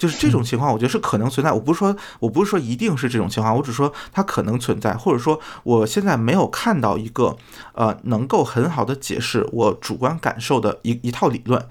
[0.02, 1.52] 就是这种情况，我觉得是可能存在。
[1.52, 7.38] 我不是说，我不是说一定是这种情况，我只说它可能存在，或者说我现在没有看到一个
[7.74, 11.64] 呃能够很好的解释我主观感受的一一套理论。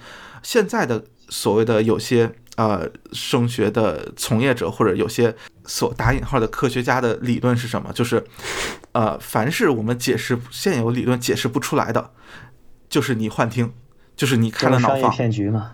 [0.45, 7.93] 现在的所谓的有些呃声学的从业者或者有些所打引号的科学家的理论是什么？
[7.93, 8.25] 就是
[8.93, 12.13] 呃，凡是我们解释现有理论解释不出来的，
[12.89, 13.73] 就是你幻听，
[14.21, 15.73] 就是你开了脑放，骗局嘛。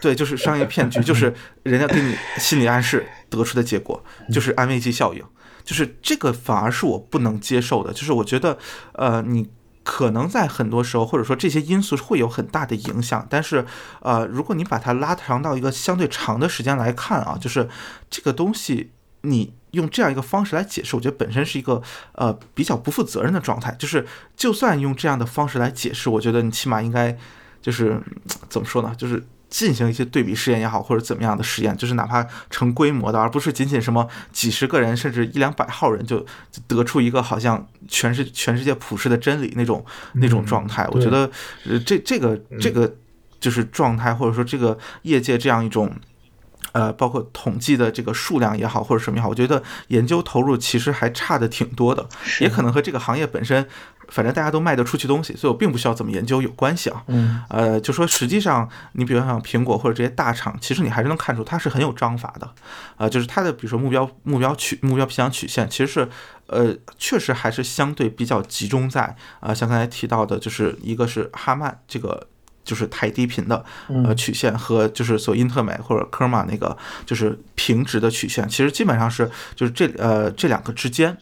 [0.00, 4.00] 对，就是商业骗局，就是人家给你心理暗示得出的结果，
[4.32, 5.20] 就是安慰剂效应，
[5.64, 8.56] 就是这个反而是我不能接受的，就是我觉得
[8.92, 9.50] 呃你。
[9.82, 13.64] 可能在很多时候，或者说这些因素会有很大的影响，但是，
[14.02, 17.66] 呃，如果你把它拉长到一个相对长的时间来看啊，就是
[18.10, 23.74] 这个东西，你用这样一个方式来解释，我觉得本身是一个呃比较不负责任的状态。
[23.78, 27.16] 就是就算用这样的方式来解释，我觉得你起码应该
[27.60, 28.00] 就是
[28.48, 28.94] 怎么说呢？
[28.96, 29.22] 就是。
[29.50, 36.24] 进行一些对比试验也好，或者怎么样的实验，就是哪怕成规模的，而不是仅仅什么几十个人，甚至一两百号人就
[36.68, 40.86] 得出一个好像全是全世界普世的真理那种那种状态。
[40.92, 41.28] 我觉得，
[41.66, 42.94] 呃，这这个这个
[43.40, 45.92] 就是状态，或者说这个业界这样一种，
[46.72, 52.08] 呃，包括统计的这个数量也好，或者什么也好，我觉得研究投入其实还差的挺多的，
[52.40, 53.66] 也可能和这个行业本身。
[54.08, 57.00] 反正大家都卖得出去东西，所以我并不需要怎么研究有关系啊。
[57.06, 62.50] 嗯，呃，就说实际上，你比如像苹果或者这些大厂，其实你还是能看出它是很有章法的，
[62.96, 66.08] 呃，就是它的比如说目标目标曲目标偏向曲线，其实是
[66.48, 72.26] 呃确实还是相对比较集中在啊，像刚才提到的，就是一个是哈曼这个
[72.70, 73.64] 就是太低频的
[74.04, 81.16] 呃曲线和就是所因特美或者科尔玛那个就是平直的曲线，其实基本上是就是这呃这两个之间。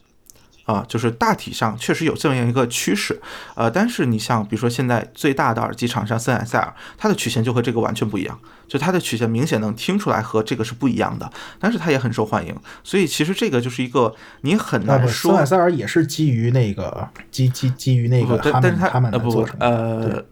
[0.69, 3.19] 啊，就是大体上确实有这么样一个趋势，
[3.55, 15.31] 呃，但是你像比如说现在最大的耳机厂商森海塞尔，它的曲线就和这个完全不一样，就它的曲线明显能听出来和这个是不一样的，但是它也很受欢迎，所以其实这个就是一个你很难说。
[15.31, 20.23] 森海塞尔也是基于那个基基基于那个哈曼哈曼的不呃，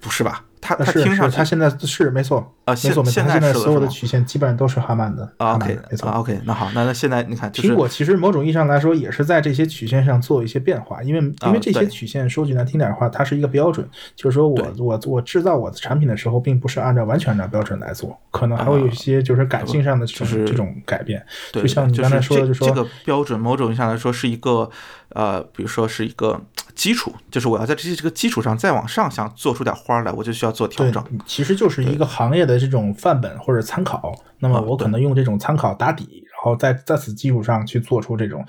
[0.00, 0.44] 不是吧？
[0.60, 24.70] 他他听上去，他现在是没错啊，没错，现在所有的曲线基本上都是哈曼的啊，OK，没错，OK，那好，那那现在你看，苹果其实某种意义上来说也是在这些曲线上做一些变化，因为因为这些曲线说句难听点的话，它是一个标准，就是说我我我制造我的产品的时候，并不是按照完全按照标准来做，可能还会有一些就是感性上的就是这种改变，就像你刚才说的，就说这个标准某种意义上来说是一个
[25.10, 26.40] 呃，比如说是一个。
[26.74, 31.04] 基础就是我要在这些这个基础上再往上想做出点花来，我就需要做调整。
[31.26, 34.14] 其实就是一个行业的这种范本或者参考。
[34.38, 38.46] 那么我可能用这种参考打底，然后在在此基础上去做出这种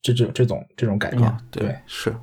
[0.00, 1.30] 这这这种这种改变。
[1.50, 2.16] 对，是。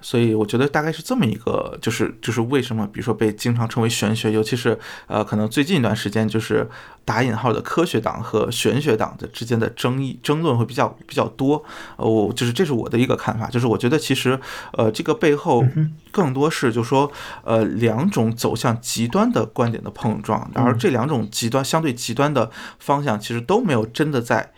[0.00, 6.68] 所以我觉得大概是这么一个，就是就是为什么，比如说被经常称为玄学，尤其是呃，可能最近一段时间，就是
[7.04, 11.62] 打引号的科学党和玄学党的之间的争议争论会比较比较多。
[11.96, 14.40] 呃，我就是这是我的一个看法，就是我觉得其实
[14.72, 15.64] 呃，这个背后
[16.10, 17.10] 更多是就说
[17.44, 24.52] 呃两种走向极端的观点的碰撞，而这两种极端相对极端的方向，其实都没有真的在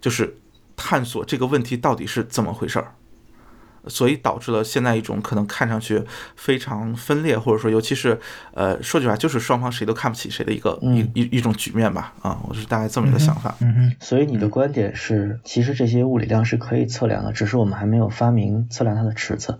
[0.00, 0.38] 就是
[0.74, 2.94] 探索这个问题到底是怎么回事儿。
[3.88, 6.02] 所以导致了现在一种可能看上去
[6.34, 8.18] 非常分裂，或者说尤其是
[8.54, 13.54] 呃说句话就是双方谁都看不起谁的一个一一一种局面吧啊，我是大概这么一个想法。
[13.60, 13.96] 嗯哼。
[14.00, 19.58] 所以你的观点是，其实这些物理量是可以测量的，只是我们还没有发明测量它的尺子。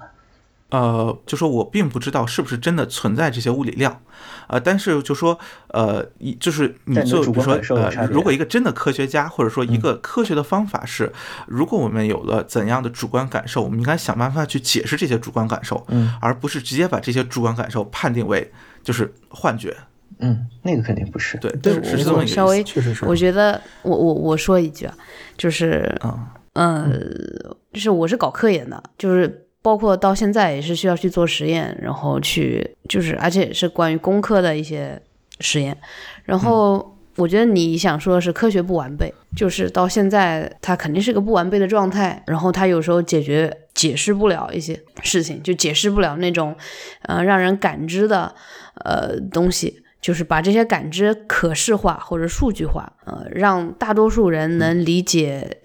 [0.71, 4.03] 呃，就说我并不知道是不是真的存在这些物理量，
[4.49, 11.13] 呃，但是就说，呃，一就是你就比如说，呃，如果一个真的科学家，或者说一个科学的方法是，
[11.47, 18.53] 如果我们有了怎样的主观感受，我们应该想办法去解释这些主观感受，嗯，而不是直接把这些主观感受判定为
[18.83, 19.77] 就是幻觉，
[20.19, 24.95] 嗯，那个肯定不是，对，对，是这么一个稍微，确实是，我觉得我我我说一句啊，
[25.37, 26.91] 就是，嗯，呃，
[27.73, 29.46] 就是我是搞科研的，就是。
[29.67, 35.03] 包括到现在也是需要去做实验，然后去就是，而且是关于工科的一些
[35.41, 35.77] 实验。
[36.23, 42.23] 然后我觉得你想说的是科学不完备，就是到现在它肯定是个不完备的状态。
[42.29, 46.55] 然后它有时候解决解释不了一些事情，就解释不了那种
[47.03, 48.33] 呃让人感知的
[48.85, 55.59] 呃东西，就是把这些感知可视化或者数据化，呃，让大多数人能理解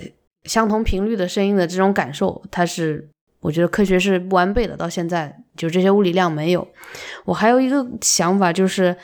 [0.46, 3.08] 相同频率的声音的这种感受，它是。
[3.42, 6.66] 我觉得科学是不完备的，到现在就这些物理量没有。
[7.26, 8.96] 我还有一个想法，就是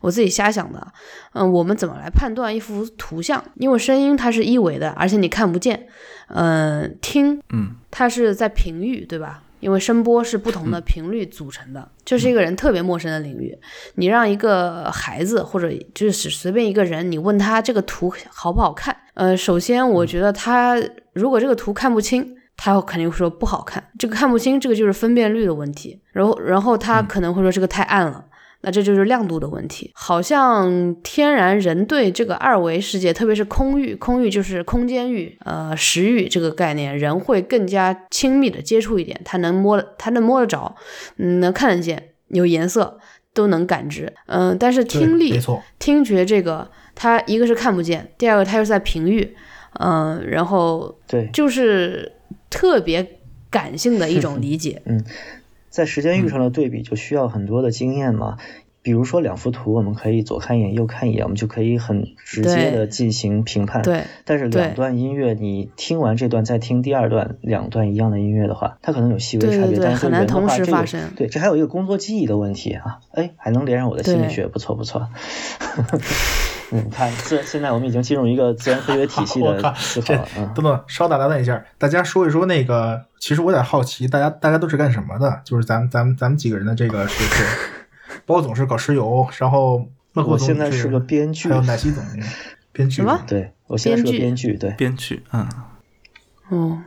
[0.00, 0.86] 我自己瞎想的。
[1.32, 3.42] 嗯，我们怎么来判断一幅图像？
[3.54, 5.86] 因为声音它是一维的，而且你看不见。
[6.26, 9.44] 嗯，听，嗯，它是在频域，对吧？
[9.60, 13.56] 因为声波是不同的频率组成的，这是一个人特别陌生的领域。
[13.94, 18.96] 你让一个孩子或者就是随便一个人，你问他这个图好不好看？
[19.14, 20.76] 呃，首先我觉得他
[21.12, 22.36] 如果这个图看不清。
[22.56, 26.00] 他肯定会说不好看，这个看不清，这个就是分辨率的问题。
[26.12, 28.24] 然后，然后他可能会说这个太暗了。
[28.66, 29.90] 那这就是亮度的问题。
[29.94, 40.74] 好像天然人对这个二维世界，特别是空域，空域就是空间域，呃，时域这个概念，人会更加亲密的接触一点，他能摸，他能摸得着，
[41.18, 42.98] 嗯，能看得见，有颜色
[43.34, 45.38] 都能感知，嗯，但是听力，
[45.78, 49.36] 听觉这个，它一个是看不见，第二个它又在频域，
[49.78, 52.10] 嗯，然后对，就是
[52.50, 53.18] 特别
[53.50, 55.04] 感性的一种理解，嗯。
[55.70, 58.38] 在时间域上的对比就需要很多的经验嘛，
[58.80, 63.82] 比如说两幅图，我们可以左看一眼，右看一眼，我们就可以很直接的进行评判。
[63.82, 64.02] 对。
[64.24, 73.00] 但是两段音乐，你听完这段再听第二段，两段一样的音乐的话，它可能有细微差别，但是人的话，这个对，这还有一个工作记忆的问题啊。
[73.10, 75.08] 哎，还能连上我的心理学，不错不错。
[76.70, 80.26] 你看，自现在我们已经进入一个自然科学体系的 思考了。
[80.54, 83.04] 等等，稍打断一下，大家说一说那个。
[83.18, 85.40] 其实我有点好奇，大家大家都是干什么的？
[85.44, 87.44] 就是咱们咱们咱们几个人的这个是是，
[88.26, 92.04] 包总是搞石油，然后我现在是个编剧，还有奶昔总
[92.70, 92.96] 编剧。
[92.96, 93.18] 什么？
[93.26, 95.48] 对，我现在是个编剧，对，编剧，嗯，
[96.50, 96.78] 哦，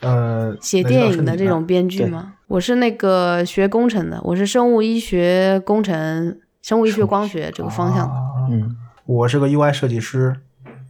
[0.00, 2.34] 呃，写电影的这种编剧吗？
[2.46, 8.14] 我是那个学工程的，我是生物医学工程、生物医学光学这个方向的。
[8.50, 8.74] 嗯，
[9.08, 10.36] 我是个 UI 设计师。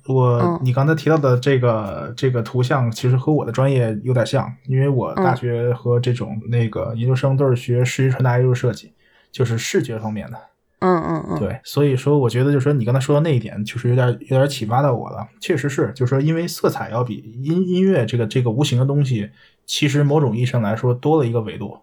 [0.09, 8.93] 我你刚才提到的这个这个图像，其实和我的专业有点像，因为我大学和这种那个研究生都是学视觉传达艺术设计，
[9.31, 10.39] 就是视觉方面的。
[10.81, 11.39] 嗯嗯嗯。
[11.39, 15.25] 对，所以说我觉得就是说你刚才说的那一点，就是有点有点启发到我了。
[15.41, 19.31] 确实是，就是说因为色彩要比音音乐这个这个无形的东西，
[19.65, 21.79] 其实某种意义上来说多了一个维度。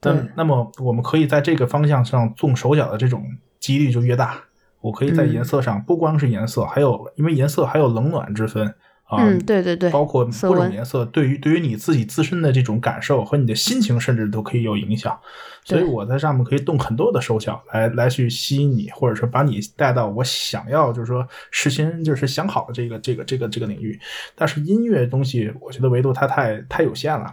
[0.00, 3.22] 但那么我们可以在这个方向上动手脚的这种
[3.60, 4.44] 几率就越大。
[4.84, 8.66] 我可以在颜色上，不光是颜色，还有因为颜色还有冷暖之分
[9.04, 15.18] 啊，嗯，对对对，包括各种颜色对于对于你自己自身的这种感受和你的心情，甚至都可以有影响。
[15.64, 23.98] 所以我在上面可以动很多的手脚来来去吸引你，或者说把你带到我想要就是说事先就是想好的这个这个这个这个领域。
[24.34, 27.32] 但是音乐东西，我觉得维度它太太有限了。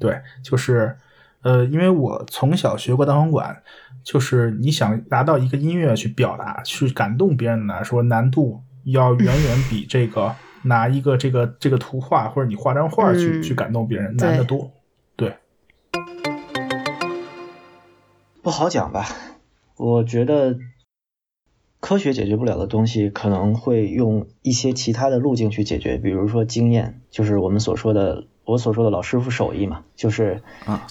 [0.00, 0.96] 对，就是
[1.42, 3.62] 呃，因为我从小学过单簧管。
[4.04, 14.70] 就是你想拿到一个音乐去表达、去感动别人来说，难度要远远比这个拿一个这个这个图画或者你画张画去去感动别人难得多。
[15.14, 15.36] 对，
[18.40, 19.04] 不好讲吧？
[19.76, 20.56] 我觉得
[21.80, 28.24] 科学解决不了的东西，可能会用一些其他的路径去解决，比如说经验，就是我们所说的。
[28.48, 30.42] 我所说的老师傅手艺嘛，就是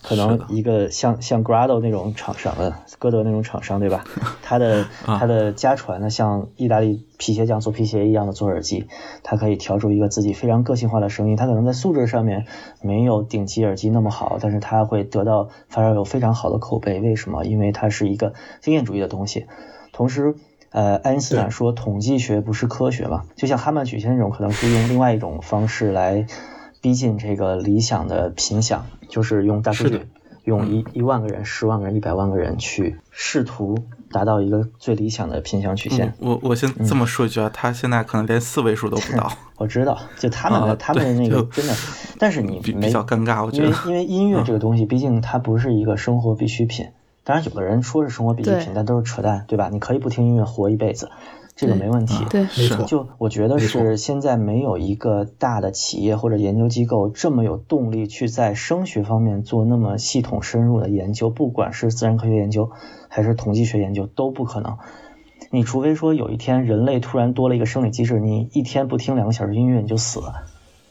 [0.03, 4.03] 可能一个像像 Grado 那种厂商的，歌德那种厂商，对吧？
[4.43, 8.85] 他的他的家传的像意大利皮鞋匠做皮鞋一样的做耳机，
[9.23, 11.35] 他可以调出一个自己非常个性化的声音。
[11.35, 12.45] 他可能在素质上面
[12.83, 16.99] 没有顶级耳机那么好，但是他会得到发烧友非常好的口碑。
[16.99, 17.43] 为什么？
[17.43, 19.47] 因为它是一个经验主义的东西。
[19.91, 20.35] 同时，
[20.69, 26.27] 呃，爱因斯坦说统计学不是科学嘛，就像哈曼曲线那种，可能是用另外一种方式来。
[26.87, 30.03] 逼近这个理想的频响，就是用大数据，
[30.45, 33.77] 用一一万个人、十万个人、一百万个人去试图
[34.09, 36.13] 达到一个最理想的频响曲线。
[36.19, 39.29] 我我先这么说一句啊，他现在可能连四位数都不到。
[39.57, 41.73] 我知道，就他们的他们的那个真的，
[42.17, 46.87] 但是你比较尴尬，我觉得，因为因为音乐这个东西，毕竟它不是一个生活必需品。
[47.25, 49.67] 当然，有的人说是生活必需品，但都是扯淡，对吧？
[49.69, 51.11] 你可以不听音乐活一辈子。
[51.57, 52.85] 这个没问题，对，没错。
[52.85, 62.69] 就我觉得是现在没有一个大的企业或者研究机构这么有动力去在声学方面做那么系统深入的研究，不管是自然科学研究
[63.09, 64.77] 还是统计学研究都不可能。
[65.49, 70.43] 你除非说有一天人类突然多了一个生理机制，你一天不听两个小时音乐你就死了，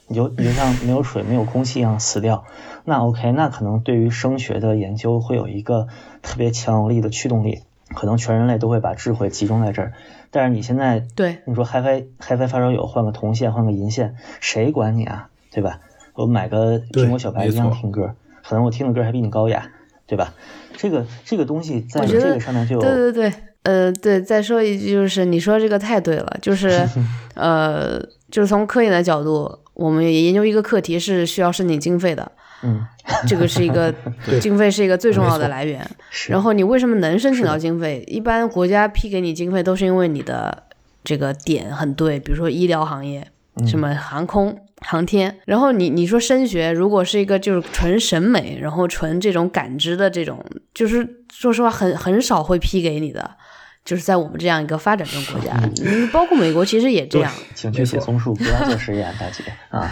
[0.08, 2.44] 你就你就像没有水没有空气一样死掉。
[2.84, 5.86] 那 OK，那可能对于声学的研究会有一个
[6.22, 7.60] 特别强有力的驱动力，
[7.94, 9.92] 可能全人类都会把智慧集中在这儿。
[10.30, 15.28] 但是你现在对你说 HiFi HiFi 发烧友换个铜线换个银线，谁管你啊？
[15.52, 15.80] 对吧？
[16.14, 19.70] 我买个苹果小白一样听歌，可能我听的歌还比你高雅，
[20.06, 20.34] 对吧？
[20.76, 23.32] 这个这个东西在这个上面就对对对，
[23.62, 26.86] 呃对，再说一句就是你说这个太对了，就是
[27.34, 27.98] 呃
[28.30, 32.32] 就是从科研的角度，我们研究一个课题是需要申请经费的。
[32.62, 32.84] 嗯，
[33.28, 33.94] 这个是一个
[34.40, 35.88] 经费，是一个最重要的来源。
[36.28, 38.04] 然后你为什么能申请到经费？
[38.06, 40.64] 一般国家批给你经费都是因为你的
[41.04, 43.26] 这个点很对，比如说医疗行业，
[43.66, 45.38] 什么航空航天。
[45.44, 50.44] 然后你你说升学，如果是一个就是纯审美，然后纯这种感知的这种，
[50.74, 53.30] 就是说实话很很少会批给你的。
[53.86, 57.32] 就是在我们这样一个发展中国家，嗯，包括美国其实也这样。
[57.54, 59.88] 请去写松树，不要做实验，大姐啊。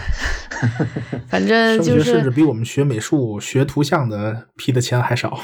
[1.27, 5.39] 反正就是甚至比我们学美术、学图像的批的钱还少。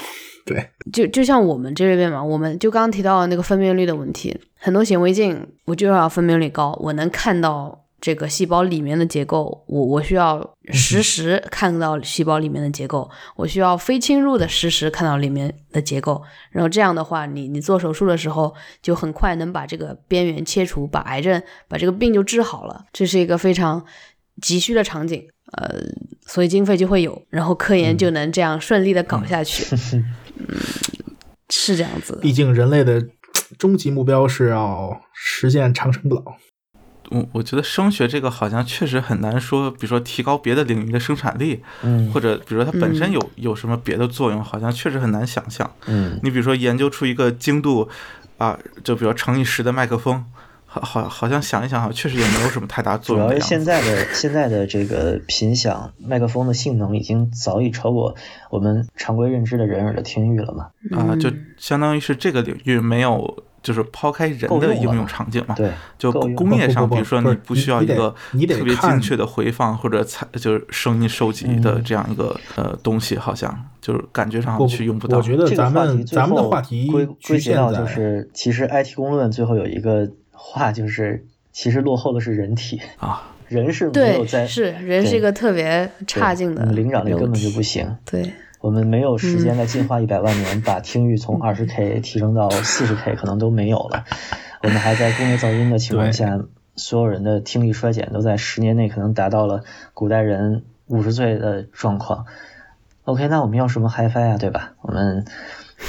[0.45, 23.85] 对，就就像我们这边嘛，我们就刚刚提到那个分辨率的问题，很多显微镜我就要分辨率高，我能看到这个细胞里面的结构，我我需要实时看到细胞里面的结构，我需要非侵入的实时看到里面的结构，然后这样的话，你你做手术的时候就很快能把这个边缘切除，把癌症把这个病就治好了，这是一个非常
[24.41, 25.27] 急需的场景。
[25.51, 25.75] 呃，
[26.25, 29.75] 所以经费就会有，然后科研就能这样顺利的搞下去。
[30.39, 30.47] 嗯，
[31.49, 32.17] 是这样子。
[32.21, 33.05] 毕竟人类的
[33.59, 36.23] 终极目标是要实现长生不老。
[37.11, 45.69] 我我觉得声学这个好像确实很难说，比如说提高别的领域的生产力，嗯，或者比如说它本身有有什么别的作用，好像确实很难想象。
[45.87, 47.87] 嗯，你比如说研究出一个精度
[48.37, 50.25] 啊，就比如乘以十的麦克风。
[50.73, 53.27] 好，好，好像想一想，好，确实也没有什么太大作用。
[53.27, 58.15] 主要是现在的现在的这个频响麦克风的性能已经早已超过
[58.49, 60.69] 我们常规认知的人耳的听域了嘛？
[60.97, 65.55] 啊，就相当于是这个领域没有，就是抛开人的应用场景嘛？
[65.55, 68.13] 对，就工业上，比如说你不需要一个
[68.47, 75.17] 特别精确的回放或者采，就是声音收集的这样一个呃东西，好像就是感觉上去用不到。
[75.17, 80.09] 我觉得咱们咱们的话题归归结到就是，其实 IT 公论最后有一个。
[80.43, 87.87] 话就是，其实落后的是人体啊， 人是没有在是人是一个特别差劲的灵长类根本就不行。
[88.09, 94.05] 对，我们没有时间再进化一百万年，把听域从二十 K 提升到四十 K，可能都没有了。
[94.63, 96.39] 我们还在工业噪音的情况下，
[96.75, 102.25] 所有人的听力衰减都在十年内可能达到了古代人五十岁的状况。
[103.03, 104.73] OK，那我们要什么 HiFi 啊，对吧？
[104.81, 105.25] 我们。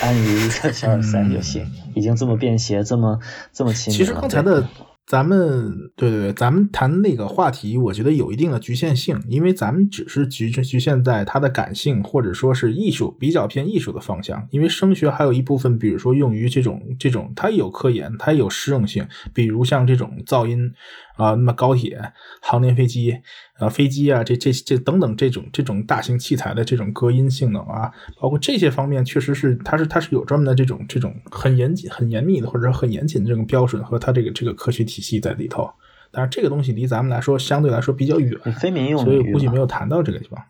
[0.01, 3.21] 安于一个小耳塞就行，已经这么便携，这么
[3.53, 4.07] 这么亲民了。
[4.07, 4.67] 其实刚才的
[5.05, 14.47] 咱们，对对对，咱们谈那个话题，我觉得有一定的局限性，因为咱们只是局局限在它的感性或者说是艺术比较偏艺术的方向。
[14.51, 20.73] 因为声学还有一部分，比如说用于这种这种，它有科研，它有实用性，比如像这种噪音。
[21.17, 22.01] 啊，那么高铁、
[22.41, 23.19] 航天飞机
[23.59, 35.71] 啊、飞机啊，这这这等等这种这种大型器材的这种隔音性能啊，包括这些方面，确实是它是它是有专门的这种这种很严谨、很严密的，或者说很严谨的这种标准和它这个这个科学体系在里头。
[36.11, 40.43] 但是这个东西离咱们来说相对来说比较远，非民用，所以估计没有谈到这个地方。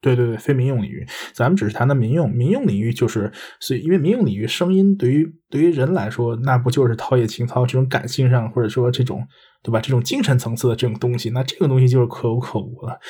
[0.00, 2.30] 对对对，非民用领域，咱们只是谈的民用。
[2.30, 9.26] 民用领域就是，所以因为民用领域声音对于对于人来说，那不就是陶冶情操这种感性上，或者说这种。
[9.64, 9.80] 对吧？
[9.80, 13.00] 这种精神层次的这种东西，那这个东西就是可有可无了。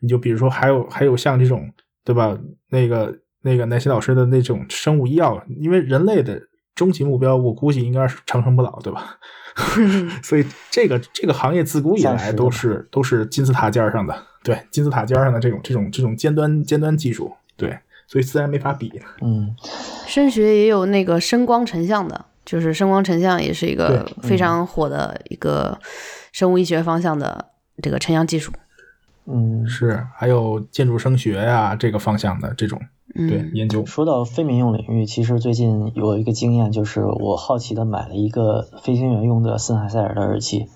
[0.00, 1.72] 你就比如说，还有还有像这种，
[2.04, 2.38] 对吧？
[2.68, 6.38] 那个那个南希老师的那种生物医药，因为人类的
[6.74, 9.16] 终极目标，我估计应该是长生不老，对吧？
[10.22, 18.92] 所以这个这个行业自古以来都是都是金字塔尖上的，对金字塔尖上的这种这种这种尖端尖端技术，对，所以自然没法比。
[19.22, 19.54] 嗯，
[20.06, 22.26] 声学也有那个声光成像的。
[22.44, 25.78] 就是声光成像也是一个非常火的一个
[26.32, 27.46] 生物医学方向的
[27.82, 28.52] 这个成像技术。
[29.26, 32.80] 嗯，是，还有建筑声学呀这个方向的这种
[33.14, 33.86] 对研究。
[33.86, 40.68] 说到非民用领域，其实最近有一个经验，就是我好奇的买了一个飞行员用的森海塞尔的耳机。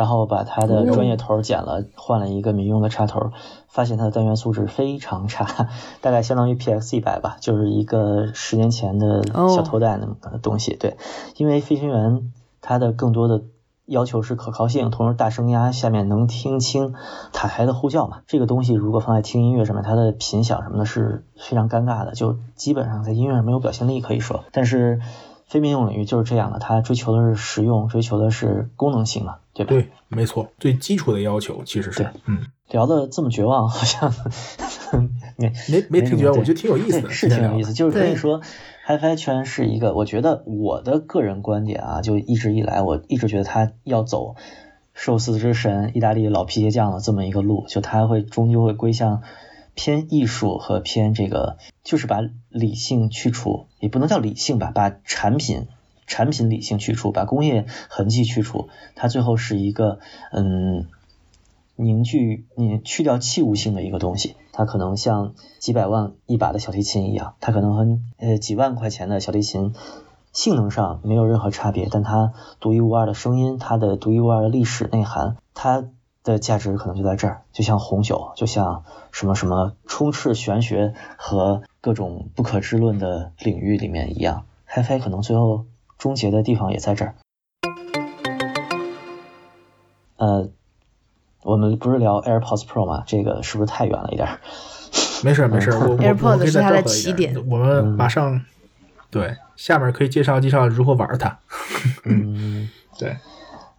[0.00, 3.32] 然后把它的专业头剪了，换了一个民用的插头，
[3.68, 5.68] 发现它的单元素质非常差，
[6.00, 9.22] 大概相当于 PX 一百吧，就是一个十年前的
[9.54, 10.74] 小头戴那么个东西。
[10.74, 10.96] 对，
[11.36, 12.32] 因为飞行员
[12.62, 13.42] 他的更多的
[13.84, 16.94] 要求是可靠性，同时大声压下面能听清
[17.34, 18.22] 塔台的呼叫嘛。
[18.26, 24.44] 这个东西如果放在听音乐上面，它的频响什么的是非常尴尬的，就基本上在音乐上没有表现力可以说。
[24.50, 25.02] 但是
[25.50, 29.38] 非民用领域就是这样的，它追求的是实用，追求的是功能性嘛。
[29.52, 34.14] 对吧对，没错，最基础的要求其实是，嗯，聊的这么绝望，好像
[35.36, 37.72] 没没没挺绝望，我觉得挺有意思的，是挺有意思。
[37.72, 38.40] 就是可以说
[38.86, 44.36] ，HiFi 圈是一个，我觉得我的个人观点啊，就一直以来，我一直觉得他要走
[44.94, 49.22] 寿司之神、意大利老皮鞋匠的这么一个路，就他会终究会归向
[49.74, 55.66] 偏艺术和偏这个，就是把理性去除，也不能叫理性吧，把产品。
[56.06, 60.00] 产品理性去除，把工业痕迹去除，它最后是一个
[60.32, 60.88] 嗯
[61.76, 64.34] 凝聚你去掉器物性的一个东西。
[64.50, 67.86] 它可能像几百万一把的小提琴一样，它可能和
[68.18, 69.72] 呃几万块钱的小提琴
[70.32, 75.84] 性能上没有任何差别，但它独一无二的声音，它的独一无二的历史内涵，它
[76.24, 77.42] 的价值可能就在这儿。
[77.52, 85.66] 就像红酒，就像什么什么充斥玄学和各种不可知论的领域里面一样，HiFi 可能最后。
[86.00, 87.14] 终结的地方也在这儿。
[90.16, 90.48] 呃，
[91.42, 93.04] 我们不是聊 AirPods Pro 吗？
[93.06, 94.26] 这个是不是太远了一点？
[95.22, 97.36] 没事没事，我我我可以再的起点。
[97.50, 98.42] 我们马上
[99.10, 101.38] 对下面可以介绍介绍如何玩它。
[102.04, 103.18] 嗯， 对，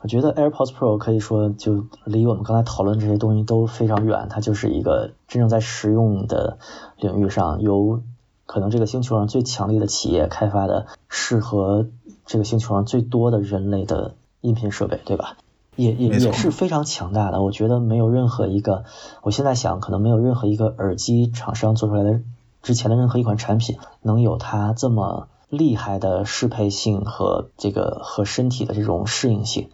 [0.01, 6.57] 我觉得 AirPods Pro 可以说就离我们刚才讨论这些东西都非常远，它就是一个真正在实用的
[6.97, 8.01] 领域上，由
[8.45, 11.87] 可能这个星球上最强力的企业开发的，适合
[12.25, 15.37] 这个星球上最多的人类的音频设备，对吧？
[15.77, 18.83] 也也也是非常强大的，我觉得没有任何一个，
[19.21, 22.19] 我现在想可能没有任何一个耳机厂商做出来的
[22.61, 29.69] 之前的任何一款产品能有它这么厉害的适配性和这个和身体的这种适应性。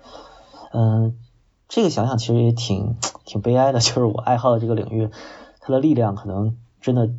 [0.74, 1.16] 嗯，
[1.70, 5.10] 这个想想其实也挺 挺悲哀的， 就是我爱好的这个领域，
[5.62, 7.10] 它的力量可能真的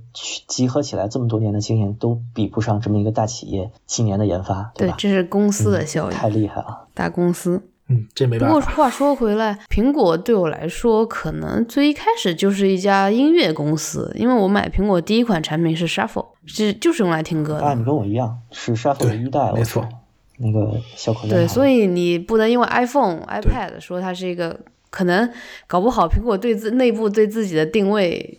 [0.46, 4.96] 集合起来这么多年的经验都比不上这么一个大企业几年的研发，对吧？
[4.98, 7.62] 这是公司的效率，太厉害了，大公司。
[7.90, 8.54] 嗯，这没办法。
[8.54, 17.62] 不过话说回来，苹果对我来说，可能最一开始就是一家音乐公司，因为我买苹果第一款产品是 Shuffle，是就是用来听歌的。
[17.62, 19.88] 啊，你跟我一样，是 Shuffle 的一代，没错，
[20.36, 21.30] 那个小口袋。
[21.30, 24.60] 对，所以你不能因为 iPhone、iPad 说它是一个，
[24.90, 25.30] 可能
[25.66, 28.38] 搞不好苹果对自内部对自己的定位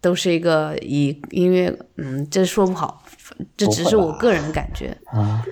[0.00, 3.02] 都是一个以音乐，嗯，这说不好，
[3.54, 4.96] 这只是我个人的感觉。
[5.12, 5.44] 啊。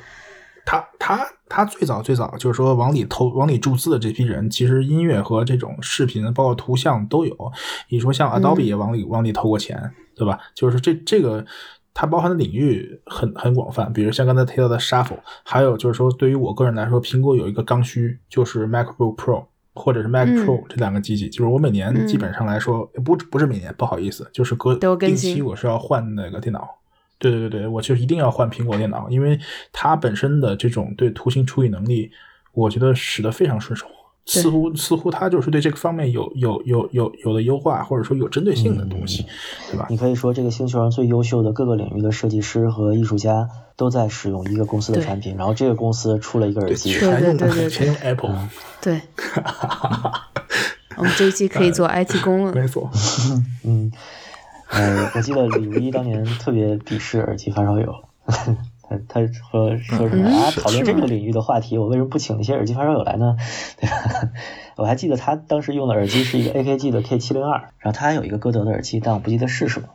[0.67, 7.35] 他他他最早最早就是说往里投往里注资的这批人，其实音乐和这种视频，包括图像都有。
[7.89, 10.39] 你说像 Adobe 也往里往里投过钱，对吧？
[10.55, 11.47] 就是这这个
[11.95, 26.69] 它包含的领域很很广泛，比如像刚才提到的 Shuffle，还有就是说对于我个人来说，苹果有一个刚需，就是 MacBook Pro 或者是 Mac Pro 这两个机器，就是我每年基本上来说不不是每年，不好意思，就是隔定期我是要换那个电脑。
[27.19, 29.39] 对对对对，我就一定要换苹果电脑，因为
[29.73, 32.11] 它本身的这种对图形处理能力，
[32.53, 33.87] 我觉得使得非常顺手。
[34.29, 39.25] 似乎似乎它就是对这个方面有有有有有的优化，或者说有针对性的东西，
[39.71, 39.87] 对吧？
[39.89, 48.49] 你可以说这个星球上最优秀的各个领域的设计师和艺术家都在使用一个公司的产品，然后这个公司出了一个耳机，全用对 对，全用 Apple。
[48.83, 49.01] 对，
[50.99, 52.53] 我们这一期可以做 IT 工了。
[52.53, 52.91] 没错，
[53.63, 53.93] 嗯。
[54.69, 60.51] 呃，我记得李如一当年特别鄙视耳机发烧友，他他说说什么啊？
[60.51, 63.37] 讨论这个领域的话题，我为什么不请那些耳机发烧友来呢？
[63.81, 63.97] 对吧？
[64.77, 69.89] 我还记得他当时用的耳机是一个 AKG 的 K 七零二，然后他还有一个歌德的耳机，但我不记得是什么。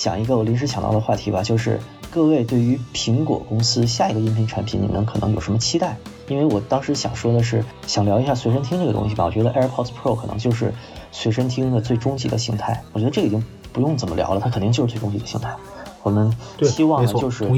[0.00, 1.78] 想一个我临时想到的话题吧，就是
[2.10, 5.94] 各位对于苹果公司下一个音频产品，你们可能有什么期待？
[6.26, 9.26] 因为我当时想说的是，想聊一下随身听这个东西吧。
[9.26, 10.72] 我觉得 AirPods Pro 可能就是
[11.12, 12.82] 随身听的最终极的形态。
[12.94, 13.44] 我觉得这个已经
[13.74, 15.54] 不用怎么聊了，它肯定就是最终极的形态。
[16.02, 17.50] 我们希望的就是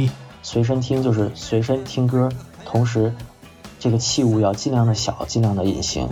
[0.43, 2.29] 随身听就是随身听歌，
[2.65, 3.15] 同时
[3.79, 6.09] 这个器物要尽量的小，尽量的隐形。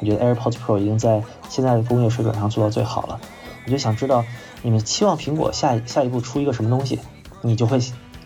[0.00, 3.20] 我觉得 AirPods Pro 已经在现在的工业水准上做到最好了。
[3.66, 4.24] 我就想知道，
[4.62, 6.98] 你们期望苹果下下一步出一个什么东西，
[7.42, 7.78] 你就会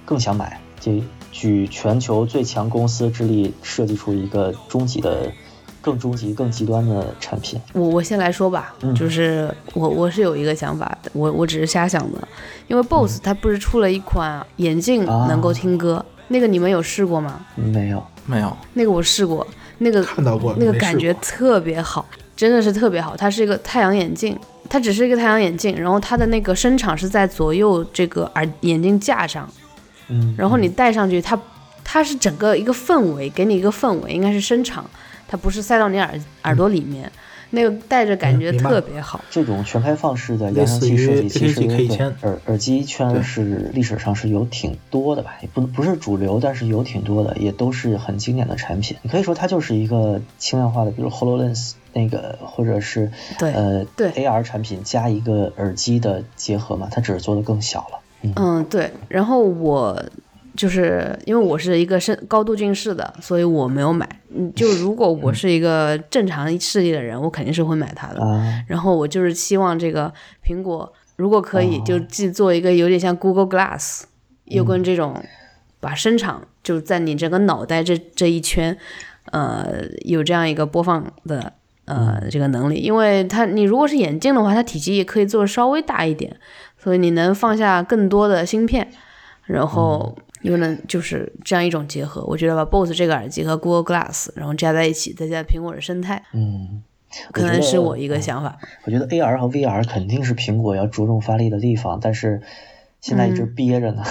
[0.05, 0.61] 更想买。
[0.79, 5.31] 这举全球最强公司之力设计出一个终极的、
[5.81, 7.61] 更终极、更极端的产品。
[7.73, 12.29] 我我先来说吧，就是我我是有一个想法，我我只是瞎想的。
[12.69, 17.45] 因为 BOSS 它不是出了一款眼镜能够听歌，那个你们有试过吗？
[17.57, 18.57] 没有，没有。
[18.73, 19.47] 那个我试过，
[19.79, 22.07] 那个看到过，那个感觉特别好。
[22.41, 23.15] 真的是特别好。
[23.15, 24.35] 它是一个太阳眼镜，
[24.67, 29.47] 它只是一个太阳眼镜，然后它的那个声场是在左右这个耳眼镜架上，
[30.09, 31.39] 嗯，然后你戴上去，它
[31.85, 34.89] 它是整个一个氛围，给你一个氛围，应该是声场，
[35.29, 37.13] 它不是塞到你耳耳朵里面。
[37.53, 39.21] 那个戴着感觉特别好。
[39.29, 41.61] 这种全开放式的扬声器设计，其实
[42.23, 48.97] 耳耳机圈是历史上是有挺多的吧，也不不是主流，但是有挺多的，也都是很经典的产品。
[49.03, 58.33] 你可以说它就是一个轻量化的，比如 Hololens 那个，或者是对呃对 AR 产品加一个耳机的结合嘛，它只是做的更小了。
[58.37, 58.91] 嗯，对。
[59.09, 60.03] 然后我。
[60.57, 64.07] 就是因为我是一个身高度近视的，所以我没有买。
[64.35, 68.21] 嗯，就如果我是一个正常视力的人，我肯定是会买它的。
[68.67, 70.13] 然后我就是希望这个
[70.45, 74.03] 苹果如果可以，就既做一个有点像 Google Glass，
[74.47, 75.15] 又跟这种
[75.79, 78.77] 把声场就在你这个脑袋这这一圈，
[79.31, 81.53] 呃，有这样一个播放的
[81.91, 82.77] 呃这个能力。
[82.77, 86.35] 因为它你如果是眼镜的话，它体积也可以做稍微大一点，
[86.79, 88.89] 所以你能放下更多的芯片，
[89.47, 90.17] 然后。
[90.43, 96.83] 又能就是这样一种结合，我觉得把 BOSS 这个耳机和 Google Glass 然后加在一起，再加苹果的生态，嗯，
[97.31, 98.57] 可能是我一个想法。
[98.87, 102.41] 我觉得 AR 和 VR 肯定是苹果要着重发力的地方，但是
[103.03, 104.03] 现在一直憋着呢。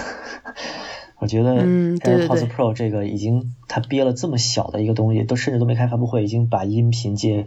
[1.20, 7.46] 我觉得 AirPods Pro 这个已经它憋了这么小的一个东西，都甚至都没开发布会，已经把音频界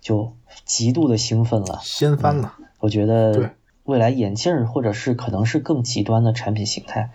[0.00, 2.54] 就极度的兴奋了，掀翻了。
[2.78, 3.50] 我觉得
[3.82, 7.10] 未来眼镜或者是可能是更极端的产品形态。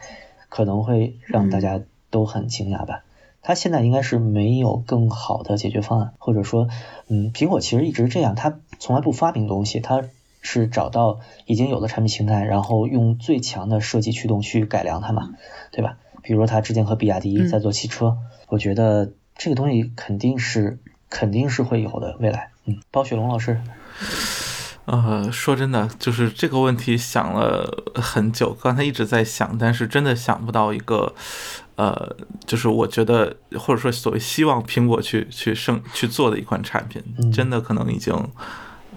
[0.52, 1.80] 可能会让大家
[2.10, 3.04] 都很惊讶吧。
[3.44, 6.68] 它现在应该是没有更好的解决方案，或者说，
[7.08, 10.06] 嗯，苹果其实一直这样，它从来不发明东西，它
[10.42, 15.32] 是找到已经有的产品形态，然后用最强的设计驱动去改良它嘛，
[15.72, 15.98] 对吧？
[16.22, 18.18] 比如说它之前和比亚迪在做汽车，
[18.48, 20.80] 我觉得这个东西肯定是
[21.10, 22.52] 肯定是会有的未来。
[22.66, 23.62] 嗯，包雪龙老师。
[24.86, 31.14] 呃，说真的，就是这个问题想了很久，刚才一直在想，但是真的想不到一个，
[31.76, 32.16] 呃，
[32.48, 38.30] 就是我觉得或者说所谓希望苹果去去生去做的一款产品，真的可能已经，嗯，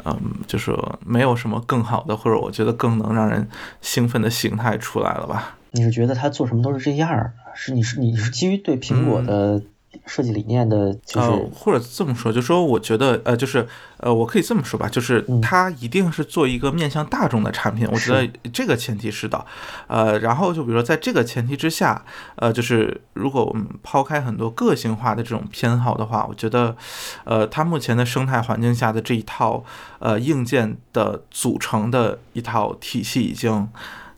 [0.04, 3.48] 嗯就是没有什么更好的，或者我觉得更能让人
[3.80, 5.56] 兴奋的形态出来了吧？
[5.72, 7.32] 你是觉得他做什么都是这样？
[7.54, 9.62] 是你是你是基于对苹果的？
[10.06, 13.66] 设计理念的，就是或者这么说，就说我觉得，呃，就是
[13.98, 19.44] 呃，我可以这么说吧，就是它一定是做一个面向大众的产品，我觉得这个前提是的，
[19.86, 22.04] 呃，然后就比如说在这个前提之下，
[22.36, 26.76] 呃，就是如果我们抛开很多个性化的这种偏好的话，我觉得，
[27.24, 29.64] 呃，它目前的生态环境下的这一套
[29.98, 33.68] 呃硬件的组成的一套体系已经。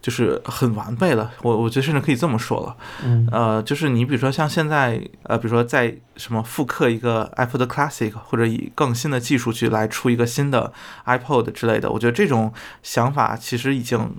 [0.04, 10.70] 就是很完备了，我我觉得甚至可以这么说了，嗯，呃，就是你比如说像现在，呃，比如说在什么复刻一个 iPod Classic，或者以更新的技术去来出一个新的
[11.06, 12.52] iPod 之类的，我觉得这种
[12.82, 14.14] 想法其实已经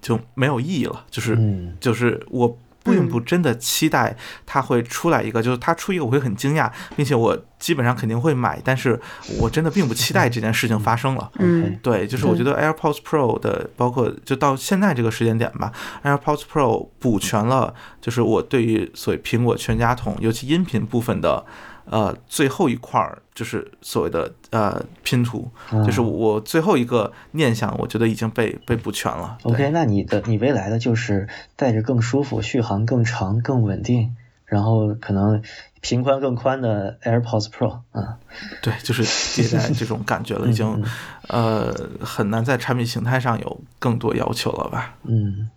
[0.00, 1.36] 就没有意义了，就是
[1.80, 2.56] 就是我。
[2.84, 4.14] 并不真的期待
[4.44, 9.00] 它会出来一个，就是它出一个我会很惊讶，并且我基本上肯定会买，但是
[9.40, 11.30] 我真的并不期待这件事情发生了。
[11.38, 15.72] 嗯，对，就是我觉得 AirPods Pro 的，包括就到现在这个时间点吧
[16.04, 21.44] ，AirPods Pro 补全了，就是我对于所谓苹果全家桶，尤其音频部分的。
[21.86, 25.50] 呃，最后一块儿就是所谓的呃拼图，
[25.84, 29.36] 就是我最后一个念想，我觉得已经被被补全了。
[29.42, 34.16] OK，那你的你未来的就是带着更舒服、续航更长、更稳定，
[34.46, 35.42] 然后可能
[35.80, 38.18] 频宽更宽的 AirPods Pro 啊。
[38.62, 40.82] 对，就是迭代这种感觉了，已经
[41.28, 44.94] 呃很难在产品形态上有更多要求了吧？
[45.04, 45.50] 嗯。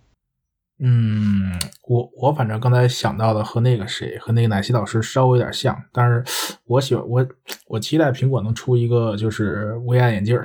[0.79, 6.23] 嗯，我我反正刚才想到的和那个谁和那个奶昔老师稍微有点像，但是
[6.65, 7.27] 我喜欢我
[7.65, 10.39] 我期待苹果能出一个就是 VR 眼镜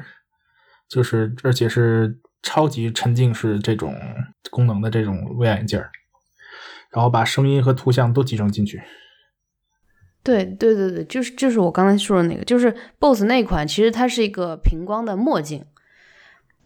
[0.89, 3.95] 就是而且是超级沉浸式这种
[4.51, 5.78] 功能的这种 VR 眼镜
[6.91, 8.83] 然后把声音和图像都集成进去。
[10.22, 15.66] 对对对对，就是就是我刚才说的那个，就是 BOSS 那款，其实它是一个平光的墨镜，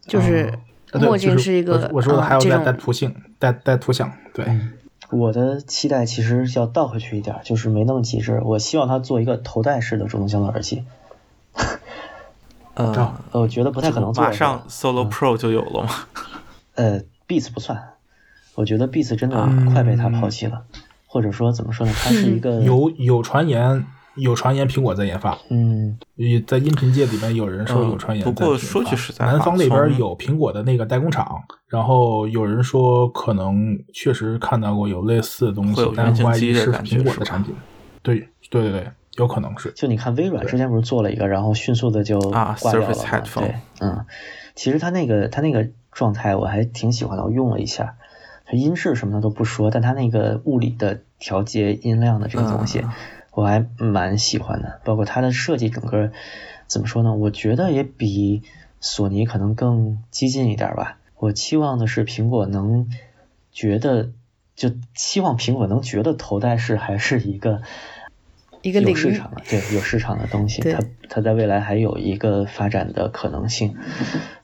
[0.07, 0.57] 就是。
[0.99, 4.11] 墨镜是一个，我说的还要再带图形、带带图像。
[4.33, 4.45] 对，
[5.09, 8.41] 我的期待其实要倒回去一点，就是没那么极致。
[8.43, 10.83] 我希望它做一个头戴式的主动降噪耳机。
[12.75, 14.23] 呃，我觉得不太可能做。
[14.23, 15.89] 马上 Solo Pro 就有了吗？
[16.75, 17.93] 呃，Beats 不算，
[18.55, 20.63] 我觉得 Beats 真的快被它抛弃了，
[21.07, 21.93] 或者说怎么说呢？
[21.95, 23.85] 它是一个有有传言。
[24.17, 25.97] 有传言苹果在研发，嗯，
[26.45, 28.25] 在音频界里面有人说有传言。
[28.25, 37.55] 不过说句实在话，南方那边有苹果的那个代工厂，然后有人说可能确实看到过有类似的东西，但怀疑是苹果的产品。
[38.01, 39.71] 对对对对，有可能是。
[39.75, 43.23] 就你看微软之前不是做了一个，然后迅速的就挂掉了吗？
[43.35, 44.05] 对，嗯，
[44.55, 47.95] 其实它那个它那个状态我还挺喜欢的，我用了一下，
[48.45, 52.81] 它音质什么的都不说，但它那个物理的调节音量的这个东西，
[53.37, 54.81] 我还蛮喜欢的。
[54.83, 56.11] 包括它的设计，整个
[56.65, 57.13] 怎么说呢？
[57.13, 58.41] 我觉得也比
[58.79, 60.97] 索尼可能更激进一点吧。
[61.17, 62.89] 我期望的是苹果能
[63.51, 64.09] 觉得，
[64.55, 67.61] 就期望苹果能觉得头戴式还是一个。
[68.63, 73.75] 一个有市场的，对有市场的东西，它它在未来还有一个发展的可能性。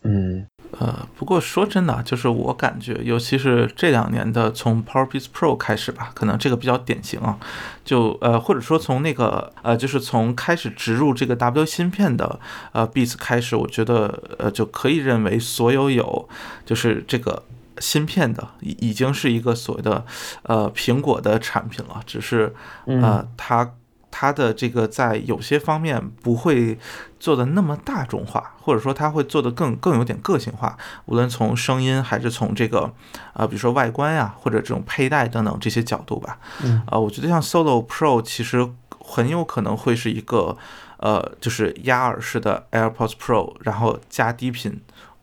[0.03, 0.45] 嗯，
[0.83, 7.37] 呃，不过说真的，就是我感觉，尤其是这两年的从 PowerPoint Pro 开始吧，可能这个比较典型啊。
[7.85, 12.37] 就呃，或者说从那个呃，就是从开始植入这个 W 芯片的
[12.73, 16.27] 呃 Beats 开始，我觉得呃就可以认为所有有
[16.65, 17.43] 就是这个
[17.79, 20.05] 芯片的已已经是一个所谓的
[20.41, 22.53] 呃苹果的产品了，只是
[22.87, 23.71] 呃它。
[24.15, 26.77] 它的这个在有些方面不会
[27.19, 32.93] 做的那么大众化，或者说它会做的更更有点个性化，无论从声音还是从这个
[33.33, 36.37] 呃，比如说外观呀，或者这种佩戴等等这些角度吧。
[36.63, 38.69] 嗯，啊，我觉得像 Solo Pro 其实
[39.03, 40.55] 很有可能会是一个
[40.97, 44.79] 呃，就是压耳式的 AirPods Pro，然后加低频。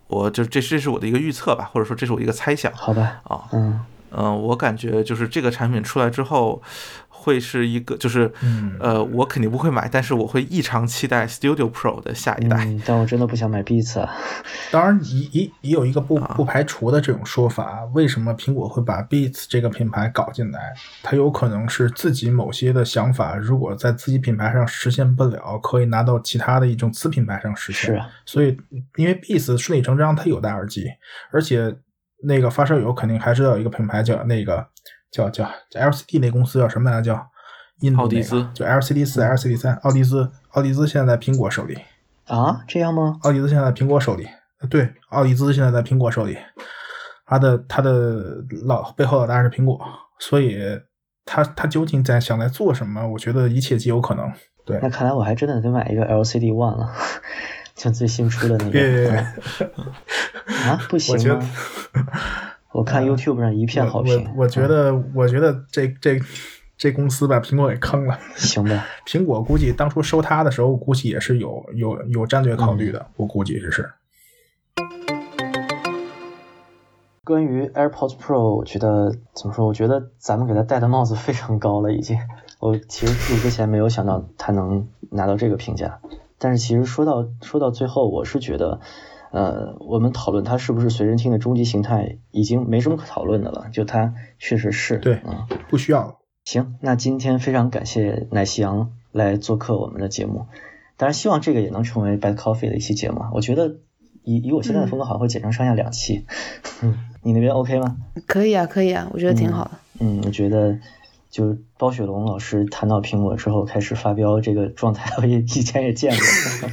[0.08, 2.72] 我就这这是我的一个预测吧，或者说这是我一个猜想。
[2.74, 3.20] 好吧。
[3.22, 3.80] 啊，嗯
[4.10, 6.60] 嗯，我感觉就是这个产品出来之后。
[7.20, 12.66] 会是一个，就是，嗯呃，我肯定不会买，但是我会异常期待 Studio Pro 的下一代。
[12.86, 14.08] 但我真的不想买 Beats。
[14.72, 20.72] 当然，也也也有一个不不排除的这种说法，为什么苹果会把 Beats 这个品牌搞进来？
[21.02, 27.90] 它有可能是自己某些的想法，如果在自己品牌上实现不了，可以拿到其他的一种子品牌上实现。
[27.90, 28.08] 是啊。
[28.24, 28.56] 所以，
[28.96, 30.86] 因为 Beats 顺理成章，它有戴耳机，
[31.30, 31.76] 而且
[32.22, 34.66] 那个发烧友肯定还知道一个品牌叫那个。
[35.10, 37.12] 叫叫 LCD 那公司叫什么来着？
[37.12, 37.26] 叫
[37.80, 39.74] 印度那个，就 LCD 四、LCD 三。
[39.76, 41.78] 奥迪斯，奥迪斯现在在苹果手里
[42.26, 42.60] 啊？
[42.68, 43.18] 这样吗？
[43.22, 44.28] 奥迪斯现在在苹果手里。
[44.68, 46.36] 对，奥迪斯现在在苹果手里。
[47.24, 49.80] 他的他的老背后老大是苹果，
[50.18, 50.58] 所以
[51.24, 53.06] 他他究竟在想在做什么？
[53.08, 54.30] 我觉得一切皆有可能。
[54.66, 56.92] 对，那看来我还真的得买一个 LCD One 了，
[57.76, 59.24] 像最新出的那个。
[60.68, 61.40] 啊，不行吗？
[62.72, 64.24] 我看 YouTube 上一片好评。
[64.36, 66.20] 我我觉得，我觉得这这
[66.76, 68.16] 这公司把苹果给坑了。
[68.36, 68.86] 行吧。
[69.04, 73.04] 苹果估计当初收它的时候，估计也是有有有战略考虑的。
[73.16, 73.90] 我估计这是。
[77.24, 79.66] 关于 AirPods Pro，我觉得怎么说？
[79.66, 82.18] 我觉得咱们给它戴的帽子非常高了，已经。
[82.60, 86.00] 我其实自己之前没有想到它能拿到这个评价，
[86.38, 88.80] 但是其实说到说到最后，我是觉得。
[89.30, 93.68] 呃，我们讨论它是不是随身听的终极形态，已经没什么可讨论的了。
[93.72, 96.18] 就它确实是，对，啊，不需要。
[96.44, 100.46] 行，那今天非常感谢奶昔羊来做客我们的节目，
[100.96, 103.22] 当然希望这个也能成为 Bad Coffee 的一期节目。
[103.32, 103.76] 我觉得
[104.24, 106.26] 以以我现在的风格，好像会剪成上下两期。
[106.82, 107.96] 嗯， 你那边 OK 吗？
[108.26, 109.70] 可以啊，可以啊，我觉得挺好的。
[110.00, 110.78] 嗯，我觉得。
[111.30, 116.68] 就是包雪龙老师谈到苹果之后开始发飙这个状态， 我也以前也见过，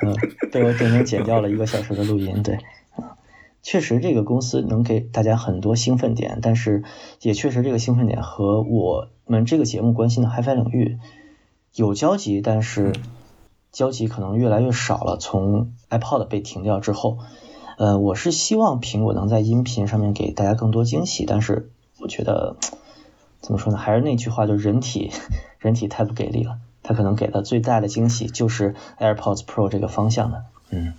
[0.00, 0.16] 嗯，
[0.50, 2.58] 被我整整剪掉了一个小时的录音，对，
[3.62, 6.82] 确实这个公司能给大家很多兴奋点，但是
[7.20, 10.98] 也确实这个兴奋点和我们这个节目关心的 HiFi 领域
[11.76, 12.92] 有交集，但是
[13.70, 15.16] 交集可能越来越少了。
[15.16, 17.18] 从 iPod 被停掉之后，
[17.78, 22.56] 呃，我是希望苹果能在音频上面给大家更多惊喜，但是我觉得。
[23.42, 23.78] 怎么说呢？
[23.78, 25.10] 还是那句话，就是人体，
[25.58, 26.56] 人体太不给力了。
[26.84, 30.42] 它可能给的最大的惊喜就是 AirPods Pro 这个方向的。
[30.70, 30.94] 嗯，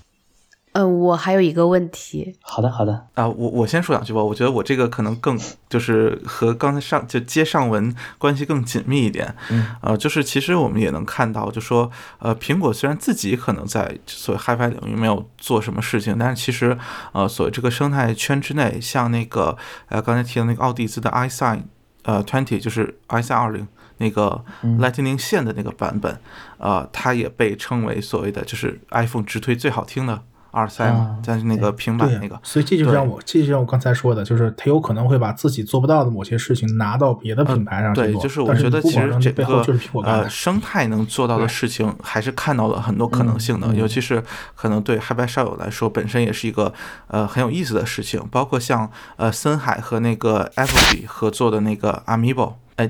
[0.72, 2.38] 嗯，我还有一个问题。
[2.42, 3.08] 好的，好的。
[3.16, 4.24] 啊，我我先说两句吧。
[4.24, 5.38] 我觉得我这个可能更
[5.68, 9.36] 就是和刚才上就接上文关系更紧密一点。
[9.50, 16.78] 嗯，呃，就是其实我们也能看到，就说呃，苹果虽然自己可能在所谓 HiFi 领域没有做什么事情，但是其实
[17.12, 19.58] 呃，所谓这个生态圈之内，像那个
[19.90, 21.64] 呃刚才提到那个奥迪兹的 iSign。
[22.04, 24.44] 呃，twenty 就是 i 三二零那个
[24.80, 26.20] Lightning 线的那个版本，
[26.58, 30.24] 呃，它也被称为所谓的就是 iPhone 直推最好听的。
[30.56, 38.06] 二塞嘛，在那个平板那个，所以这就像我，这就像我刚才说的，就是他有可能会把自己做不到的某些事情拿到别的品牌上去做。
[38.06, 39.66] 对，就是我觉得其实这个
[40.04, 43.74] 呃生态能做到的事情，还是看到了很多可能性的。
[43.74, 44.24] 尤其是
[44.54, 46.72] 可能对嗨白少友来说，本身也是一个
[47.08, 48.22] 呃很有意思的事情。
[48.30, 52.88] 包括像呃森海和那个 Apple 合作的那个 Amiibo，哎，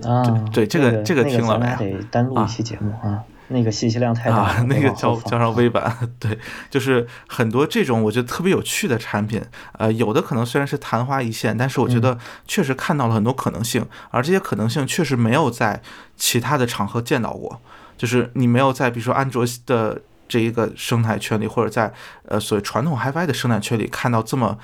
[0.52, 1.98] 对这个这个听了没有？
[1.98, 3.24] 得单录一期节目啊。
[3.50, 4.66] 那个信息量太大啊！
[4.68, 6.38] 那个叫叫上微版，对，
[6.70, 12.18] 就是很多这种我觉得特别有趣的产品，呃，有的可能虽然是昙花一现，但是我觉得
[12.48, 15.82] 确实看到了很多可能性，而这些可能性确实没有在
[16.16, 17.62] 其他的场合见到过。
[17.98, 21.94] 就是你没有在比如说安卓的这一个生态圈里，或者在
[22.28, 24.58] 呃所谓传统 HiFi 的生态圈里看到这么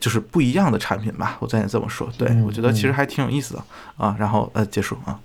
[0.00, 3.62] 就是不一样的产品吧，我再这么说，对我觉得其实还挺有意思的
[3.96, 4.16] 啊。
[4.18, 5.20] 然后呃结束啊。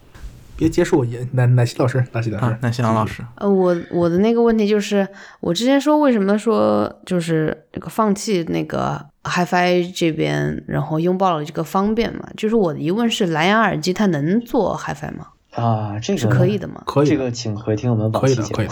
[0.62, 3.24] 别结束我引奶奶昔老师，奶昔老师，奶昔杨老师。
[3.38, 5.08] 呃，我我的那个问题就是，
[5.40, 12.30] 我之前说为什么说就是这个放弃那个 HiFi 这边，然后拥抱了这个方便嘛？
[12.38, 15.30] 就是我的疑问是，蓝牙耳机它能做 HiFi 吗？
[15.54, 16.84] 啊，这个是可以的吗？
[16.86, 17.08] 可以。
[17.08, 18.70] 这个请回听我们往期节目，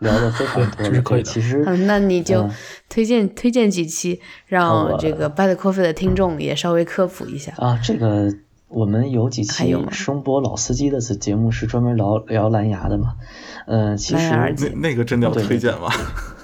[0.00, 0.86] 聊的非常多。
[0.86, 1.24] 这是可以的。
[1.32, 2.46] 其实，那你就
[2.90, 8.30] 推荐推荐几期，让这个 Bad Coffee 的听众也稍微科普一下啊，这个。
[8.74, 13.14] 我们有几期声波老司机的节目是专门聊聊蓝牙的嘛？
[13.66, 15.88] 嗯，其实那那个真的要推荐吗？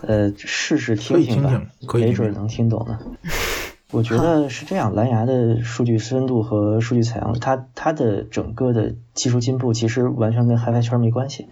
[0.07, 1.61] 呃，试试听听吧，
[1.95, 2.99] 没准能听懂呢。
[3.93, 11.49] 我觉得是这样，蓝牙的数据深度和数据采样，它它的整个的技术进步其实完全跟 HiFi 圈没关系，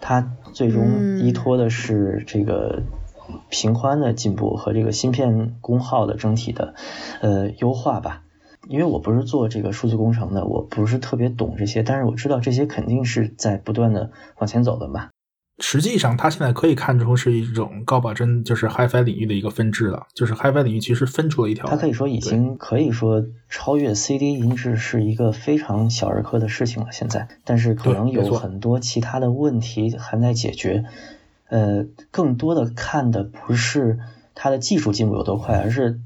[0.00, 2.82] 它最终依托的是这个
[3.50, 6.74] 频宽的进步和这个芯片功耗的整体的
[7.20, 8.22] 呃优化吧。
[8.70, 15.08] 因为我不是做这个数字工程的，我不是特别懂这些，但是我知道这些肯定是在不断的往前走的嘛。
[15.58, 20.06] 实际上，它现在可以看出是一种高保真，就是 HiFi 领域的一个分支了。
[20.14, 26.92] 就是 HiFi 领域其实分出了一条，它可以说已经可以说超越 CD 音质是一个非常小儿科的事情了。
[26.92, 30.84] 现在，但是可能有很多其他的问题还在解决。
[31.48, 33.98] 呃，更多的看的不是
[34.36, 35.98] 它的技术进步有多快，而是。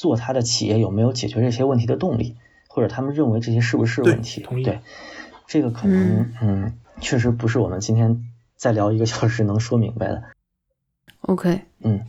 [0.00, 2.34] 做他的企业有没有解决这些问题的动力，
[2.68, 4.40] 或者他们认为这些是不是问题？
[4.64, 4.80] 对，
[5.46, 8.24] 这个可能嗯，确实不是我们今天
[8.56, 10.22] 再聊一个小时能说明白的。
[11.20, 12.00] OK，嗯，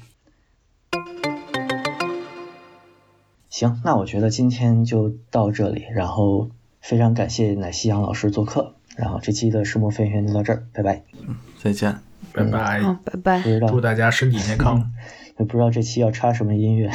[3.49, 11.99] 行，那我觉得今天就到这里，然后非常感谢奶昔杨老师做客，然后这期的世墨飞行就到这儿，拜拜，嗯，再见，
[12.31, 14.93] 拜拜，好，拜拜，祝大家身体健康，
[15.37, 16.89] 也不知道这期要插什么音乐。